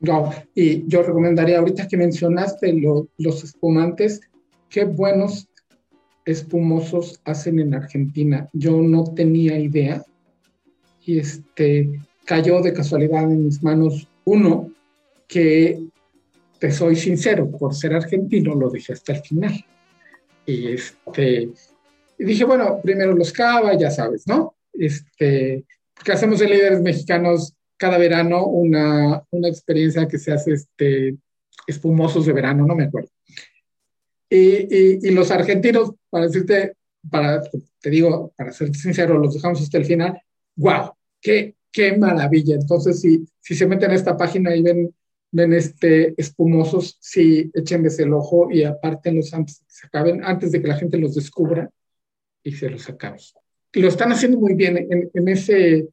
No, 0.00 0.30
y 0.54 0.86
yo 0.88 1.02
recomendaría, 1.02 1.58
ahorita 1.58 1.86
que 1.86 1.96
mencionaste 1.96 2.74
los 3.16 3.44
espumantes, 3.44 4.20
qué 4.68 4.84
buenos 4.84 5.48
espumosos 6.24 7.20
hacen 7.24 7.58
en 7.58 7.74
Argentina. 7.74 8.48
Yo 8.52 8.80
no 8.82 9.04
tenía 9.04 9.58
idea. 9.58 10.02
Y 11.06 11.18
este, 11.18 11.90
cayó 12.24 12.60
de 12.60 12.72
casualidad 12.72 13.24
en 13.24 13.44
mis 13.44 13.62
manos 13.62 14.08
uno 14.24 14.70
que, 15.28 15.78
te 16.64 16.72
soy 16.72 16.96
sincero, 16.96 17.50
por 17.50 17.74
ser 17.74 17.94
argentino 17.94 18.54
lo 18.54 18.70
dije 18.70 18.94
hasta 18.94 19.12
el 19.12 19.20
final. 19.20 19.64
Y 20.46 20.68
este, 20.68 21.50
dije, 22.18 22.44
bueno, 22.44 22.80
primero 22.82 23.14
los 23.14 23.32
cava, 23.32 23.76
ya 23.76 23.90
sabes, 23.90 24.26
¿no? 24.26 24.54
Este, 24.72 25.64
porque 25.94 26.12
hacemos 26.12 26.40
en 26.40 26.48
líderes 26.48 26.80
mexicanos 26.80 27.52
cada 27.76 27.98
verano 27.98 28.46
una, 28.46 29.22
una 29.30 29.48
experiencia 29.48 30.08
que 30.08 30.18
se 30.18 30.32
hace 30.32 30.52
este, 30.52 31.16
espumosos 31.66 32.24
de 32.24 32.32
verano, 32.32 32.64
no 32.66 32.74
me 32.74 32.84
acuerdo. 32.84 33.10
Y, 34.30 35.06
y, 35.06 35.10
los 35.10 35.30
argentinos, 35.30 35.92
para 36.08 36.26
decirte, 36.26 36.76
para, 37.10 37.42
te 37.80 37.90
digo, 37.90 38.32
para 38.36 38.52
ser 38.52 38.74
sincero, 38.74 39.18
los 39.18 39.34
dejamos 39.34 39.60
hasta 39.60 39.76
el 39.76 39.84
final, 39.84 40.18
wow, 40.56 40.92
qué 41.20 41.54
qué 41.74 41.96
maravilla. 41.96 42.54
Entonces, 42.54 43.00
si, 43.00 43.26
si 43.40 43.54
se 43.56 43.66
meten 43.66 43.90
a 43.90 43.94
esta 43.94 44.16
página 44.16 44.54
y 44.54 44.62
ven, 44.62 44.94
ven 45.32 45.52
este, 45.52 46.14
espumosos, 46.16 46.96
sí, 47.00 47.50
échenles 47.52 47.98
el 47.98 48.14
ojo 48.14 48.48
y 48.50 48.62
apártenlos 48.62 49.34
antes 49.34 49.58
de 49.58 49.66
que 49.66 49.72
se 49.72 49.86
acaben, 49.88 50.24
antes 50.24 50.52
de 50.52 50.62
que 50.62 50.68
la 50.68 50.76
gente 50.76 50.96
los 50.96 51.16
descubra 51.16 51.68
y 52.44 52.52
se 52.52 52.70
los 52.70 52.88
acabe. 52.88 53.18
Lo 53.72 53.88
están 53.88 54.12
haciendo 54.12 54.38
muy 54.38 54.54
bien 54.54 54.76
en, 54.76 55.10
en 55.12 55.28
ese, 55.28 55.88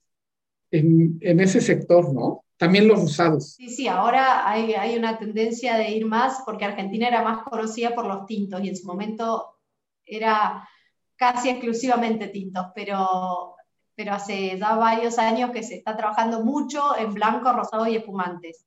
en, 0.70 1.18
en, 1.20 1.40
ese 1.40 1.60
sector, 1.60 2.14
¿no? 2.14 2.46
También 2.58 2.88
los 2.88 3.02
rosados. 3.02 3.54
Sí, 3.56 3.70
sí, 3.70 3.88
ahora 3.88 4.48
hay, 4.48 4.74
hay 4.74 4.96
una 4.96 5.18
tendencia 5.18 5.78
de 5.78 5.90
ir 5.90 6.06
más 6.06 6.44
porque 6.46 6.64
Argentina 6.64 7.08
era 7.08 7.24
más 7.24 7.42
conocida 7.42 7.96
por 7.96 8.06
los 8.06 8.28
tintos 8.28 8.64
y 8.64 8.70
en 8.70 8.78
su 8.78 8.86
momento 8.86 9.58
era 10.06 10.70
casi 11.16 11.50
exclusivamente 11.50 12.28
tintos, 12.28 12.68
pero 12.76 13.56
pero 14.02 14.16
hace 14.16 14.58
ya 14.58 14.76
varios 14.78 15.20
años 15.20 15.52
que 15.52 15.62
se 15.62 15.76
está 15.76 15.96
trabajando 15.96 16.44
mucho 16.44 16.98
en 16.98 17.14
blanco, 17.14 17.54
rosado 17.54 17.86
y 17.86 17.98
espumantes. 17.98 18.66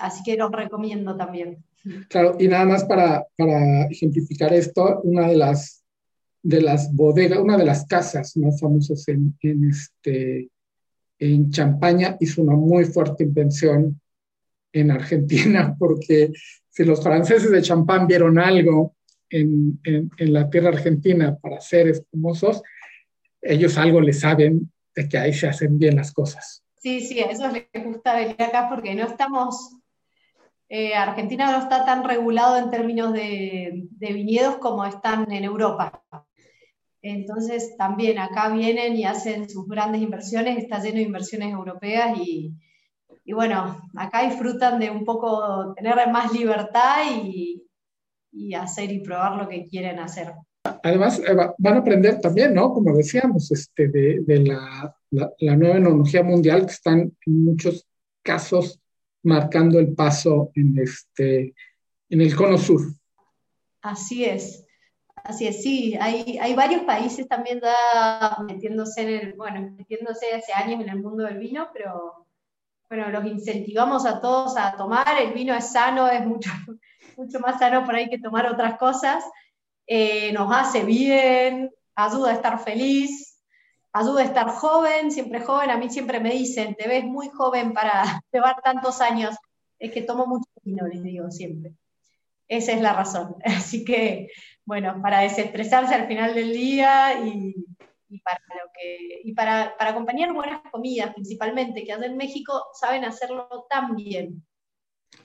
Así 0.00 0.22
que 0.22 0.36
los 0.36 0.52
recomiendo 0.52 1.16
también. 1.16 1.64
Claro, 2.10 2.36
y 2.38 2.46
nada 2.46 2.66
más 2.66 2.84
para, 2.84 3.24
para 3.38 3.84
ejemplificar 3.84 4.52
esto, 4.52 5.00
una 5.04 5.28
de 5.28 5.36
las, 5.36 5.82
de 6.42 6.60
las 6.60 6.94
bodegas, 6.94 7.38
una 7.38 7.56
de 7.56 7.64
las 7.64 7.86
casas 7.86 8.36
más 8.36 8.60
famosas 8.60 9.08
en, 9.08 9.34
en, 9.40 9.70
este, 9.70 10.50
en 11.18 11.50
Champaña 11.50 12.18
hizo 12.20 12.42
una 12.42 12.54
muy 12.54 12.84
fuerte 12.84 13.24
invención 13.24 13.98
en 14.74 14.90
Argentina, 14.90 15.74
porque 15.78 16.32
si 16.68 16.84
los 16.84 17.02
franceses 17.02 17.50
de 17.50 17.62
champán 17.62 18.06
vieron 18.06 18.38
algo 18.38 18.94
en, 19.30 19.80
en, 19.84 20.32
la 20.34 20.50
tierra 20.50 20.68
argentina 20.68 21.34
para 21.34 21.62
ser 21.62 21.88
espumosos, 21.88 22.62
ellos 23.42 23.78
algo 23.78 24.00
le 24.00 24.12
saben 24.12 24.72
de 24.94 25.08
que 25.08 25.18
ahí 25.18 25.32
se 25.32 25.48
hacen 25.48 25.78
bien 25.78 25.96
las 25.96 26.12
cosas. 26.12 26.64
Sí, 26.76 27.00
sí, 27.00 27.18
eso 27.20 27.48
les 27.48 27.84
gusta 27.84 28.14
venir 28.14 28.40
acá 28.40 28.68
porque 28.68 28.94
no 28.94 29.04
estamos, 29.04 29.76
eh, 30.68 30.94
Argentina 30.94 31.50
no 31.50 31.58
está 31.58 31.84
tan 31.84 32.04
regulado 32.04 32.56
en 32.56 32.70
términos 32.70 33.12
de, 33.12 33.88
viñedos 33.98 34.58
como 34.58 34.84
están 34.84 35.30
en 35.32 35.44
Europa. 35.44 36.04
Entonces 37.02 37.76
también 37.76 38.18
acá 38.18 38.48
vienen 38.48 38.96
y 38.96 39.04
hacen 39.04 39.48
sus 39.48 39.66
grandes 39.68 40.02
inversiones, 40.02 40.58
está 40.58 40.80
lleno 40.80 40.96
de 40.96 41.02
inversiones 41.02 41.52
europeas 41.52 42.18
y, 42.18 42.52
y 43.24 43.32
bueno, 43.32 43.80
acá 43.96 44.28
disfrutan 44.28 44.78
de 44.78 44.90
un 44.90 45.04
poco 45.04 45.74
tener 45.74 45.94
más 46.10 46.32
libertad 46.32 47.04
y, 47.10 47.64
y 48.32 48.54
hacer 48.54 48.90
y 48.92 49.00
probar 49.00 49.36
lo 49.36 49.48
que 49.48 49.66
quieren 49.66 49.98
hacer. 49.98 50.32
Además, 50.82 51.20
eh, 51.20 51.34
van 51.58 51.74
a 51.74 51.78
aprender 51.78 52.20
también, 52.20 52.54
¿no? 52.54 52.72
Como 52.72 52.96
decíamos, 52.96 53.50
este, 53.50 53.88
de, 53.88 54.20
de 54.20 54.38
la, 54.40 54.96
la, 55.10 55.56
nueva 55.56 55.76
enología 55.76 56.22
mundial 56.22 56.66
que 56.66 56.72
están 56.72 57.16
en 57.26 57.44
muchos 57.44 57.86
casos 58.22 58.80
marcando 59.22 59.78
el 59.78 59.94
paso 59.94 60.50
en, 60.54 60.78
este, 60.78 61.54
en 62.08 62.20
el 62.20 62.34
cono 62.34 62.58
sur. 62.58 62.82
Así 63.82 64.24
es. 64.24 64.64
Así 65.24 65.46
es, 65.46 65.62
sí, 65.62 65.94
hay, 66.00 66.38
hay 66.40 66.54
varios 66.54 66.84
países 66.84 67.28
también 67.28 67.60
ya 67.60 68.38
metiéndose 68.46 69.02
en 69.02 69.08
el, 69.08 69.32
bueno, 69.34 69.74
metiéndose 69.76 70.32
hace 70.32 70.52
años 70.52 70.80
en 70.80 70.88
el 70.88 71.02
mundo 71.02 71.24
del 71.24 71.38
vino, 71.38 71.68
pero 71.72 72.26
bueno, 72.88 73.10
los 73.10 73.26
incentivamos 73.26 74.06
a 74.06 74.20
todos 74.20 74.56
a 74.56 74.74
tomar, 74.76 75.20
el 75.20 75.34
vino 75.34 75.54
es 75.54 75.70
sano, 75.72 76.08
es 76.08 76.24
mucho, 76.24 76.50
mucho 77.16 77.40
más 77.40 77.58
sano 77.58 77.84
por 77.84 77.94
ahí 77.94 78.08
que 78.08 78.18
tomar 78.18 78.46
otras 78.46 78.78
cosas, 78.78 79.22
eh, 79.90 80.32
nos 80.32 80.54
hace 80.54 80.84
bien, 80.84 81.70
ayuda 81.96 82.30
a 82.30 82.34
estar 82.34 82.62
feliz, 82.62 83.42
ayuda 83.92 84.20
a 84.20 84.24
estar 84.24 84.48
joven, 84.50 85.10
siempre 85.10 85.40
joven, 85.40 85.70
a 85.70 85.78
mí 85.78 85.88
siempre 85.88 86.20
me 86.20 86.30
dicen, 86.30 86.74
te 86.74 86.86
ves 86.86 87.04
muy 87.04 87.30
joven 87.30 87.72
para 87.72 88.02
llevar 88.32 88.60
tantos 88.62 89.00
años, 89.00 89.34
es 89.78 89.90
que 89.90 90.02
tomo 90.02 90.26
mucho 90.26 90.50
vino, 90.62 90.86
les 90.86 91.02
digo 91.02 91.30
siempre. 91.30 91.72
Esa 92.48 92.72
es 92.72 92.82
la 92.82 92.92
razón. 92.92 93.36
Así 93.44 93.84
que, 93.84 94.28
bueno, 94.66 95.00
para 95.02 95.20
desestresarse 95.20 95.94
al 95.94 96.06
final 96.06 96.34
del 96.34 96.52
día 96.52 97.24
y, 97.26 97.54
para, 99.34 99.74
acompañar 99.78 100.34
buenas 100.34 100.60
comidas 100.70 101.14
principalmente, 101.14 101.82
que 101.84 101.92
allá 101.92 102.06
en 102.06 102.16
México 102.18 102.52
saben 102.74 103.04
hacerlo 103.06 103.66
tan 103.70 103.96
bien. 103.96 104.44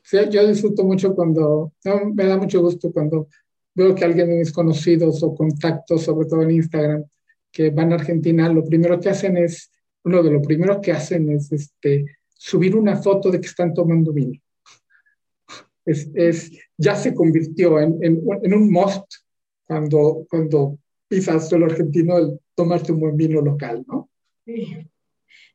Sí, 0.01 0.17
yo 0.29 0.47
disfruto 0.47 0.83
mucho 0.85 1.13
cuando, 1.13 1.73
me 2.13 2.25
da 2.25 2.37
mucho 2.37 2.61
gusto 2.61 2.91
cuando 2.93 3.27
veo 3.75 3.95
que 3.95 4.05
alguien 4.05 4.29
de 4.29 4.37
mis 4.37 4.51
conocidos 4.51 5.23
o 5.23 5.35
contactos, 5.35 6.03
sobre 6.03 6.27
todo 6.27 6.41
en 6.43 6.51
Instagram, 6.51 7.03
que 7.51 7.69
van 7.69 7.91
a 7.91 7.95
Argentina, 7.95 8.49
lo 8.49 8.63
primero 8.65 8.99
que 8.99 9.09
hacen 9.09 9.37
es, 9.37 9.71
uno 10.03 10.21
de 10.21 10.31
lo 10.31 10.41
primero 10.41 10.81
que 10.81 10.91
hacen 10.91 11.29
es 11.31 11.51
este, 11.51 12.05
subir 12.33 12.75
una 12.75 12.97
foto 12.97 13.31
de 13.31 13.39
que 13.39 13.47
están 13.47 13.73
tomando 13.73 14.11
vino 14.11 14.39
es, 15.85 16.51
ya 16.77 16.95
se 16.95 17.13
convirtió 17.13 17.79
en, 17.79 17.97
en, 18.01 18.53
un 18.53 18.71
must 18.71 19.05
cuando, 19.65 20.25
cuando 20.29 20.77
pisas 21.07 21.49
suelo 21.49 21.65
argentino 21.65 22.17
el 22.17 22.39
tomarte 22.55 22.91
un 22.91 22.99
buen 22.99 23.17
vino 23.17 23.41
local, 23.41 23.83
¿no? 23.87 24.09
Sí. 24.45 24.87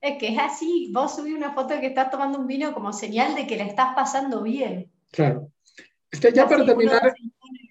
Es 0.00 0.18
que 0.18 0.28
es 0.28 0.38
así, 0.38 0.90
vos 0.94 1.16
subís 1.16 1.34
una 1.34 1.54
foto 1.54 1.74
de 1.74 1.80
que 1.80 1.86
estás 1.88 2.10
tomando 2.10 2.38
un 2.38 2.46
vino 2.46 2.72
como 2.72 2.92
señal 2.92 3.34
de 3.34 3.46
que 3.46 3.56
la 3.56 3.64
estás 3.64 3.94
pasando 3.94 4.42
bien. 4.42 4.90
Claro. 5.10 5.50
Este, 6.10 6.32
ya 6.32 6.48
para 6.48 6.64
terminar, 6.64 7.14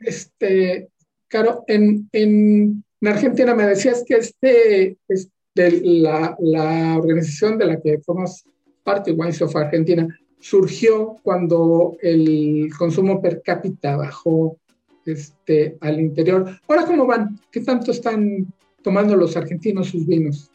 este, 0.07 0.89
Caro, 1.27 1.63
en, 1.67 2.09
en, 2.13 2.83
en, 3.01 3.07
Argentina 3.07 3.53
me 3.53 3.65
decías 3.65 4.03
que 4.07 4.15
este, 4.15 4.97
este 5.07 5.81
la, 5.81 6.35
la, 6.39 6.97
organización 6.97 7.57
de 7.57 7.65
la 7.65 7.81
que 7.81 7.99
formas 7.99 8.45
parte, 8.83 9.11
Wines 9.11 9.41
of 9.41 9.55
Argentina, 9.55 10.07
surgió 10.39 11.17
cuando 11.23 11.97
el 12.01 12.69
consumo 12.77 13.21
per 13.21 13.41
cápita 13.41 13.97
bajó 13.97 14.57
este, 15.05 15.77
al 15.81 15.99
interior. 15.99 16.57
Ahora, 16.67 16.85
¿cómo 16.85 17.05
van? 17.05 17.39
¿Qué 17.51 17.61
tanto 17.61 17.91
están 17.91 18.47
tomando 18.81 19.15
los 19.15 19.35
argentinos 19.35 19.89
sus 19.89 20.05
vinos? 20.05 20.51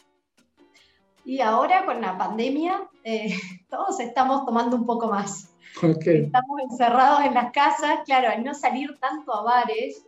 Y 1.24 1.40
ahora 1.40 1.84
con 1.84 2.00
la 2.00 2.16
pandemia, 2.16 2.88
eh, 3.04 3.34
todos 3.70 4.00
estamos 4.00 4.46
tomando 4.46 4.76
un 4.76 4.86
poco 4.86 5.08
más. 5.08 5.51
Estamos 5.80 6.60
encerrados 6.70 7.24
en 7.24 7.34
las 7.34 7.50
casas, 7.50 8.00
claro, 8.04 8.28
al 8.28 8.44
no 8.44 8.54
salir 8.54 8.98
tanto 8.98 9.34
a 9.34 9.42
bares, 9.42 10.04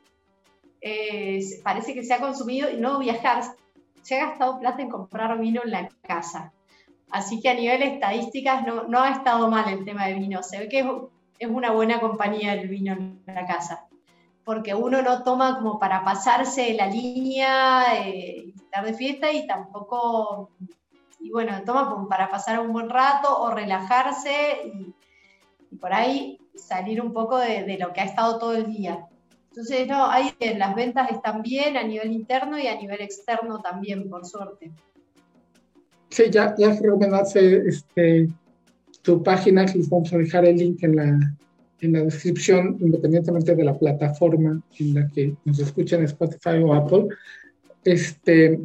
eh, 0.80 1.40
parece 1.62 1.94
que 1.94 2.04
se 2.04 2.12
ha 2.12 2.20
consumido 2.20 2.70
y 2.70 2.76
no 2.76 2.98
viajar, 2.98 3.42
se 4.02 4.20
ha 4.20 4.26
gastado 4.26 4.60
plata 4.60 4.82
en 4.82 4.90
comprar 4.90 5.38
vino 5.38 5.62
en 5.64 5.70
la 5.70 5.88
casa. 6.02 6.52
Así 7.10 7.40
que 7.40 7.48
a 7.48 7.54
nivel 7.54 7.82
estadísticas 7.82 8.66
no, 8.66 8.84
no 8.84 9.00
ha 9.00 9.10
estado 9.10 9.48
mal 9.48 9.68
el 9.72 9.84
tema 9.84 10.06
de 10.06 10.14
vino. 10.14 10.42
Se 10.42 10.58
ve 10.58 10.68
que 10.68 10.80
es, 11.38 11.48
una 11.48 11.70
buena 11.70 12.00
compañía 12.00 12.54
el 12.54 12.68
vino 12.68 12.92
en 12.92 13.22
la 13.26 13.46
casa. 13.46 13.86
Porque 14.44 14.74
uno 14.74 15.00
no 15.00 15.22
toma 15.22 15.56
como 15.56 15.78
para 15.78 16.04
pasarse 16.04 16.74
la 16.74 16.86
línea, 16.86 17.98
eh, 17.98 18.52
estar 18.54 18.84
de 18.84 18.94
fiesta 18.94 19.32
y 19.32 19.46
tampoco, 19.46 20.50
y 21.18 21.30
bueno, 21.30 21.62
toma 21.64 22.06
para 22.08 22.28
pasar 22.28 22.60
un 22.60 22.72
buen 22.72 22.90
rato 22.90 23.38
o 23.40 23.50
relajarse 23.50 24.66
y, 24.66 24.94
por 25.80 25.92
ahí 25.92 26.38
salir 26.54 27.00
un 27.00 27.12
poco 27.12 27.38
de, 27.38 27.64
de, 27.64 27.78
lo 27.78 27.92
que 27.92 28.00
ha 28.00 28.04
estado 28.04 28.38
todo 28.38 28.54
el 28.54 28.66
día. 28.66 29.06
Entonces, 29.50 29.86
no, 29.86 30.10
hay, 30.10 30.32
las 30.56 30.74
ventas 30.74 31.10
están 31.10 31.42
bien 31.42 31.76
a 31.76 31.84
nivel 31.84 32.12
interno 32.12 32.58
y 32.58 32.66
a 32.66 32.76
nivel 32.76 33.00
externo 33.00 33.60
también, 33.60 34.08
por 34.10 34.26
suerte. 34.26 34.72
Sí, 36.08 36.24
ya, 36.30 36.54
ya 36.56 36.72
recomendaste 36.72 37.68
este, 37.68 38.28
tu 39.02 39.22
página, 39.22 39.64
les 39.64 39.88
vamos 39.88 40.12
a 40.12 40.18
dejar 40.18 40.44
el 40.44 40.56
link 40.56 40.82
en 40.82 40.96
la, 40.96 41.36
en 41.80 41.92
la 41.92 42.02
descripción, 42.02 42.76
independientemente 42.80 43.54
de 43.54 43.64
la 43.64 43.78
plataforma 43.78 44.62
en 44.78 44.94
la 44.94 45.08
que 45.10 45.34
nos 45.44 45.58
escuchen, 45.58 46.02
Spotify 46.04 46.58
o 46.64 46.74
Apple. 46.74 47.06
Este, 47.84 48.58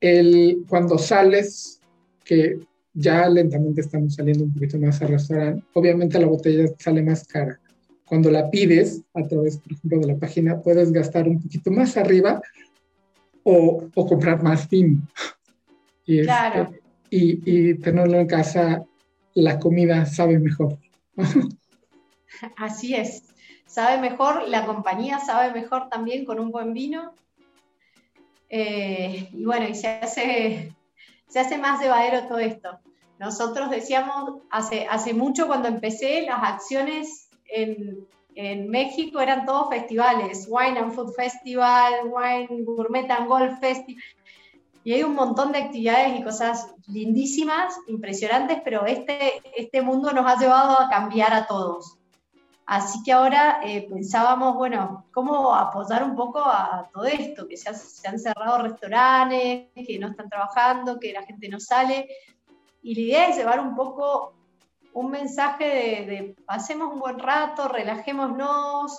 el, 0.00 0.64
cuando 0.68 0.96
sales, 0.96 1.80
que 2.24 2.58
ya 2.94 3.28
lentamente 3.28 3.80
estamos 3.80 4.14
saliendo 4.14 4.44
un 4.44 4.54
poquito 4.54 4.78
más 4.78 5.02
al 5.02 5.08
restaurante, 5.08 5.64
obviamente 5.74 6.18
la 6.18 6.26
botella 6.26 6.66
sale 6.78 7.02
más 7.02 7.26
cara. 7.26 7.60
Cuando 8.06 8.30
la 8.30 8.50
pides 8.50 9.02
a 9.14 9.22
través, 9.22 9.58
por 9.58 9.72
ejemplo, 9.72 9.98
de 9.98 10.06
la 10.06 10.16
página, 10.16 10.60
puedes 10.60 10.92
gastar 10.92 11.28
un 11.28 11.42
poquito 11.42 11.70
más 11.70 11.96
arriba 11.96 12.40
o, 13.42 13.88
o 13.94 14.06
comprar 14.06 14.42
más 14.42 14.68
vino. 14.68 15.02
Y, 16.06 16.22
claro. 16.22 16.70
y, 17.10 17.40
y 17.70 17.74
tenerlo 17.74 18.18
en 18.18 18.26
casa, 18.26 18.84
la 19.34 19.58
comida 19.58 20.06
sabe 20.06 20.38
mejor. 20.38 20.78
Así 22.56 22.94
es. 22.94 23.22
Sabe 23.66 24.00
mejor, 24.00 24.46
la 24.48 24.66
compañía 24.66 25.18
sabe 25.18 25.52
mejor 25.52 25.88
también 25.88 26.24
con 26.24 26.38
un 26.38 26.50
buen 26.50 26.74
vino. 26.74 27.14
Eh, 28.50 29.30
y 29.32 29.44
bueno, 29.44 29.66
y 29.68 29.74
se 29.74 29.88
hace, 29.88 30.73
se 31.34 31.40
hace 31.40 31.58
más 31.58 31.80
llevadero 31.80 32.28
todo 32.28 32.38
esto. 32.38 32.78
Nosotros 33.18 33.68
decíamos, 33.68 34.42
hace, 34.52 34.86
hace 34.88 35.14
mucho 35.14 35.48
cuando 35.48 35.66
empecé, 35.66 36.22
las 36.22 36.40
acciones 36.44 37.28
en, 37.46 38.06
en 38.36 38.68
México 38.68 39.20
eran 39.20 39.44
todos 39.44 39.68
festivales, 39.68 40.46
Wine 40.48 40.78
and 40.78 40.92
Food 40.92 41.12
Festival, 41.14 41.92
Wine 42.04 42.62
Gourmet 42.62 43.10
and 43.10 43.26
Golf 43.26 43.58
Festival. 43.58 44.00
Y 44.84 44.92
hay 44.92 45.02
un 45.02 45.16
montón 45.16 45.50
de 45.50 45.58
actividades 45.58 46.20
y 46.20 46.22
cosas 46.22 46.72
lindísimas, 46.86 47.74
impresionantes, 47.88 48.60
pero 48.64 48.86
este, 48.86 49.42
este 49.56 49.82
mundo 49.82 50.12
nos 50.12 50.26
ha 50.26 50.38
llevado 50.38 50.80
a 50.80 50.88
cambiar 50.88 51.34
a 51.34 51.48
todos. 51.48 51.98
Así 52.66 53.02
que 53.02 53.12
ahora 53.12 53.60
eh, 53.62 53.86
pensábamos, 53.88 54.54
bueno, 54.54 55.06
cómo 55.12 55.54
apoyar 55.54 56.02
un 56.02 56.16
poco 56.16 56.40
a 56.40 56.88
todo 56.92 57.04
esto, 57.04 57.46
que 57.46 57.56
se, 57.56 57.68
han 58.08 58.18
cerrado 58.18 58.62
restaurantes, 58.62 59.68
que 59.86 59.98
no 59.98 60.08
están 60.08 60.28
trabajando, 60.28 60.98
que 60.98 61.12
la 61.12 61.22
gente 61.24 61.48
no 61.48 61.60
sale. 61.60 62.08
Y 62.82 62.94
la 62.94 63.00
idea 63.00 63.28
es 63.28 63.36
llevar 63.36 63.60
un 63.60 63.74
poco 63.74 64.34
un 64.94 65.10
mensaje 65.10 65.64
de, 65.64 66.36
pasemos 66.46 66.92
un 66.92 67.00
buen 67.00 67.18
rato, 67.18 67.68
relajémonos, 67.68 68.98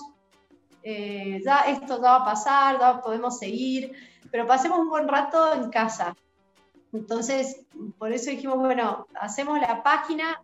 eh, 0.83 1.41
ya 1.43 1.61
esto 1.61 1.97
ya 2.01 2.11
va 2.11 2.15
a 2.17 2.25
pasar, 2.25 2.79
ya 2.79 3.01
podemos 3.01 3.39
seguir 3.39 3.95
pero 4.35 4.47
pasemos 4.47 4.79
un 4.79 4.89
buen 4.89 5.07
rato 5.07 5.53
en 5.53 5.69
casa. 5.69 6.15
Entonces, 6.91 7.65
por 7.97 8.11
eso 8.11 8.29
dijimos, 8.29 8.57
bueno, 8.57 9.07
hacemos 9.19 9.59
la 9.61 9.81
página, 9.81 10.41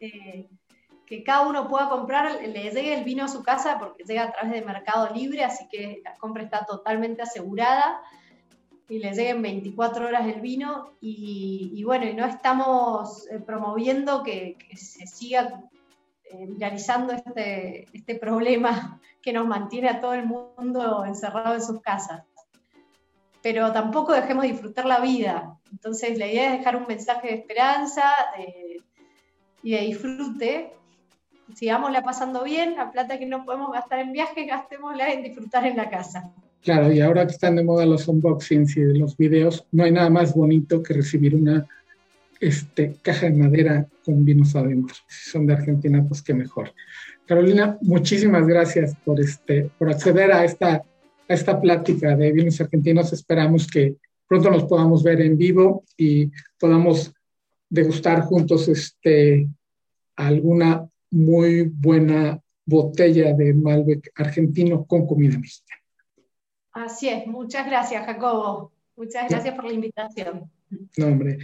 eh, 0.00 0.48
que 1.06 1.22
cada 1.22 1.46
uno 1.46 1.68
pueda 1.68 1.88
comprar, 1.88 2.40
le 2.40 2.70
llegue 2.70 2.94
el 2.94 3.04
vino 3.04 3.24
a 3.24 3.28
su 3.28 3.42
casa 3.42 3.78
porque 3.78 4.04
llega 4.04 4.24
a 4.24 4.32
través 4.32 4.52
de 4.52 4.62
Mercado 4.62 5.10
Libre, 5.14 5.44
así 5.44 5.68
que 5.68 6.00
la 6.04 6.14
compra 6.14 6.42
está 6.42 6.64
totalmente 6.64 7.22
asegurada 7.22 8.00
y 8.88 8.98
le 8.98 9.12
lleguen 9.12 9.42
24 9.42 10.06
horas 10.06 10.26
el 10.26 10.40
vino 10.40 10.92
y, 11.00 11.82
bueno, 11.84 12.06
no 12.14 12.26
estamos 12.26 13.28
eh, 13.30 13.38
promoviendo 13.38 14.22
que, 14.22 14.56
se 14.74 15.06
siga 15.06 15.62
eh, 16.24 16.46
viralizando 16.48 17.12
este, 17.12 17.86
este 17.92 18.14
problema 18.16 19.00
que 19.22 19.32
nos 19.32 19.46
mantiene 19.46 19.88
a 19.88 20.00
todo 20.00 20.14
el 20.14 20.26
mundo 20.26 21.04
encerrado 21.04 21.54
en 21.54 21.62
sus 21.62 21.80
casas 21.80 22.24
pero 23.44 23.70
tampoco 23.74 24.14
dejemos 24.14 24.44
de 24.44 24.52
disfrutar 24.52 24.86
la 24.86 25.00
vida. 25.00 25.58
Entonces 25.70 26.16
la 26.16 26.26
idea 26.26 26.46
es 26.46 26.60
dejar 26.60 26.76
un 26.76 26.86
mensaje 26.86 27.28
de 27.28 27.34
esperanza 27.34 28.10
y 29.62 29.72
de 29.72 29.80
disfrute. 29.82 30.72
Sigámosla 31.54 32.02
pasando 32.02 32.42
bien, 32.44 32.74
la 32.74 32.90
plata 32.90 33.18
que 33.18 33.26
no 33.26 33.44
podemos 33.44 33.72
gastar 33.72 34.00
en 34.00 34.12
viajes, 34.12 34.46
gastémosla 34.46 35.12
en 35.12 35.22
disfrutar 35.22 35.66
en 35.66 35.76
la 35.76 35.90
casa. 35.90 36.32
Claro, 36.62 36.90
y 36.90 37.00
ahora 37.00 37.26
que 37.26 37.32
están 37.32 37.56
de 37.56 37.64
moda 37.64 37.84
los 37.84 38.08
unboxings 38.08 38.76
y 38.78 38.84
los 38.98 39.16
videos, 39.16 39.66
no 39.70 39.84
hay 39.84 39.92
nada 39.92 40.08
más 40.08 40.34
bonito 40.34 40.82
que 40.82 40.94
recibir 40.94 41.34
una 41.34 41.66
este, 42.40 42.96
caja 43.02 43.26
de 43.26 43.34
madera 43.34 43.86
con 44.04 44.24
vinos 44.24 44.56
adentro. 44.56 44.96
Si 45.06 45.30
son 45.30 45.46
de 45.46 45.52
Argentina, 45.52 46.02
pues 46.06 46.22
qué 46.22 46.32
mejor. 46.32 46.72
Carolina, 47.26 47.78
muchísimas 47.82 48.46
gracias 48.46 48.96
por, 49.04 49.20
este, 49.20 49.70
por 49.78 49.90
acceder 49.90 50.32
a 50.32 50.44
esta, 50.44 50.74
a 50.74 50.84
esta 51.28 51.60
plática 51.60 52.16
de 52.16 52.32
vinos 52.32 52.60
argentinos. 52.60 53.12
Esperamos 53.12 53.66
que 53.66 53.96
pronto 54.26 54.50
nos 54.50 54.64
podamos 54.64 55.02
ver 55.02 55.20
en 55.20 55.36
vivo 55.36 55.84
y 55.96 56.30
podamos 56.58 57.12
degustar 57.68 58.22
juntos 58.22 58.68
este, 58.68 59.48
alguna 60.16 60.88
muy 61.14 61.62
buena 61.62 62.40
botella 62.66 63.32
de 63.34 63.54
Malbec 63.54 64.10
argentino 64.16 64.84
con 64.84 65.06
comida 65.06 65.38
mexicana. 65.38 65.80
Así 66.72 67.08
es, 67.08 67.26
muchas 67.26 67.66
gracias 67.66 68.04
Jacobo, 68.04 68.72
muchas 68.96 69.28
gracias 69.30 69.54
por 69.54 69.64
la 69.64 69.72
invitación. 69.72 70.50
No, 70.96 71.06
hombre. 71.06 71.38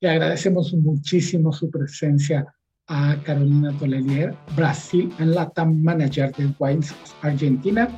Le 0.00 0.10
agradecemos 0.10 0.74
muchísimo 0.74 1.52
su 1.52 1.70
presencia 1.70 2.52
a 2.88 3.16
Carolina 3.22 3.76
Tolelier, 3.78 4.34
Brasil 4.56 5.12
and 5.18 5.34
Latam 5.34 5.82
Manager 5.82 6.34
de 6.34 6.52
Wines 6.58 6.94
Argentina, 7.22 7.88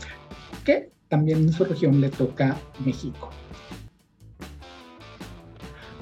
que 0.65 0.91
también 1.09 1.39
en 1.39 1.53
su 1.53 1.65
región 1.65 2.01
le 2.01 2.11
toca 2.11 2.57
México. 2.85 3.31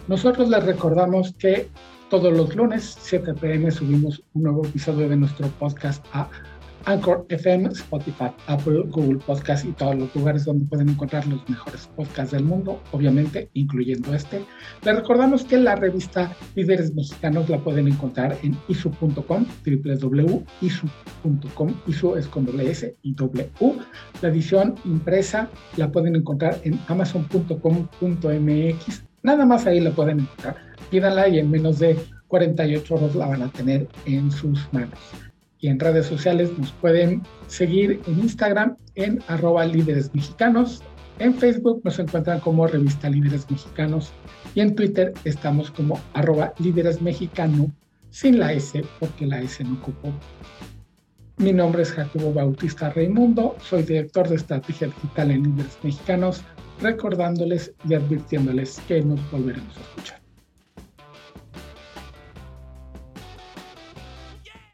Nosotros 0.08 0.48
les 0.48 0.64
recordamos 0.64 1.34
que 1.34 1.68
todos 2.08 2.32
los 2.32 2.56
lunes, 2.56 2.96
7 2.98 3.34
pm, 3.34 3.70
subimos 3.70 4.22
un 4.32 4.44
nuevo 4.44 4.64
episodio 4.64 5.06
de 5.06 5.16
nuestro 5.16 5.48
podcast 5.58 6.02
a 6.14 6.30
Anchor 6.86 7.26
FM, 7.28 7.68
Spotify, 7.68 8.30
Apple, 8.46 8.84
Google 8.88 9.18
Podcast 9.18 9.66
y 9.66 9.72
todos 9.72 9.96
los 9.96 10.14
lugares 10.14 10.46
donde 10.46 10.64
pueden 10.64 10.88
encontrar 10.88 11.26
los 11.26 11.46
mejores 11.46 11.90
podcasts 11.94 12.32
del 12.32 12.44
mundo, 12.44 12.80
obviamente 12.92 13.50
incluyendo 13.52 14.14
este. 14.14 14.42
Les 14.82 14.96
recordamos 14.96 15.44
que 15.44 15.58
la 15.58 15.76
revista 15.76 16.34
Líderes 16.54 16.94
Mexicanos 16.94 17.50
la 17.50 17.58
pueden 17.58 17.88
encontrar 17.88 18.34
en 18.42 18.56
isu.com, 18.68 19.44
www.isu.com, 19.66 21.74
isu 21.86 22.16
es 22.16 22.26
con 22.28 22.46
doble 22.46 22.70
S 22.70 22.96
y 23.02 23.14
U. 23.60 23.76
La 24.22 24.30
edición 24.30 24.74
impresa 24.86 25.50
la 25.76 25.92
pueden 25.92 26.16
encontrar 26.16 26.58
en 26.64 26.80
amazon.com.mx. 26.88 29.07
Nada 29.28 29.44
más 29.44 29.66
ahí 29.66 29.78
la 29.78 29.90
pueden 29.90 30.20
encontrar. 30.20 30.56
Pídanla 30.90 31.28
y 31.28 31.38
en 31.38 31.50
menos 31.50 31.80
de 31.80 31.98
48 32.28 32.94
horas 32.94 33.14
la 33.14 33.26
van 33.26 33.42
a 33.42 33.52
tener 33.52 33.86
en 34.06 34.30
sus 34.30 34.66
manos 34.72 34.98
y 35.60 35.68
en 35.68 35.78
redes 35.78 36.06
sociales 36.06 36.50
nos 36.56 36.72
pueden 36.72 37.20
seguir 37.46 38.00
en 38.06 38.20
Instagram 38.20 38.78
en 38.94 39.22
arroba 39.28 39.66
líderes 39.66 40.14
mexicanos. 40.14 40.82
En 41.18 41.34
Facebook 41.34 41.82
nos 41.84 41.98
encuentran 41.98 42.40
como 42.40 42.66
revista 42.66 43.10
Líderes 43.10 43.50
Mexicanos 43.50 44.12
y 44.54 44.60
en 44.60 44.74
Twitter 44.74 45.12
estamos 45.24 45.70
como 45.72 46.00
arroba 46.14 46.54
líderes 46.58 47.02
mexicano 47.02 47.70
sin 48.08 48.38
la 48.38 48.54
S 48.54 48.82
porque 48.98 49.26
la 49.26 49.42
S 49.42 49.62
no 49.62 49.74
ocupó. 49.74 50.10
Mi 51.36 51.52
nombre 51.52 51.82
es 51.82 51.92
Jacobo 51.92 52.32
Bautista 52.32 52.88
Raimundo, 52.88 53.56
soy 53.60 53.82
director 53.82 54.26
de 54.26 54.36
estrategia 54.36 54.86
digital 54.86 55.30
en 55.32 55.42
Líderes 55.42 55.78
Mexicanos, 55.82 56.42
recordándoles 56.80 57.72
y 57.88 57.94
advirtiéndoles 57.94 58.80
que 58.86 59.02
nos 59.02 59.30
volveremos 59.30 59.76
a 59.76 59.80
escuchar. 59.80 60.27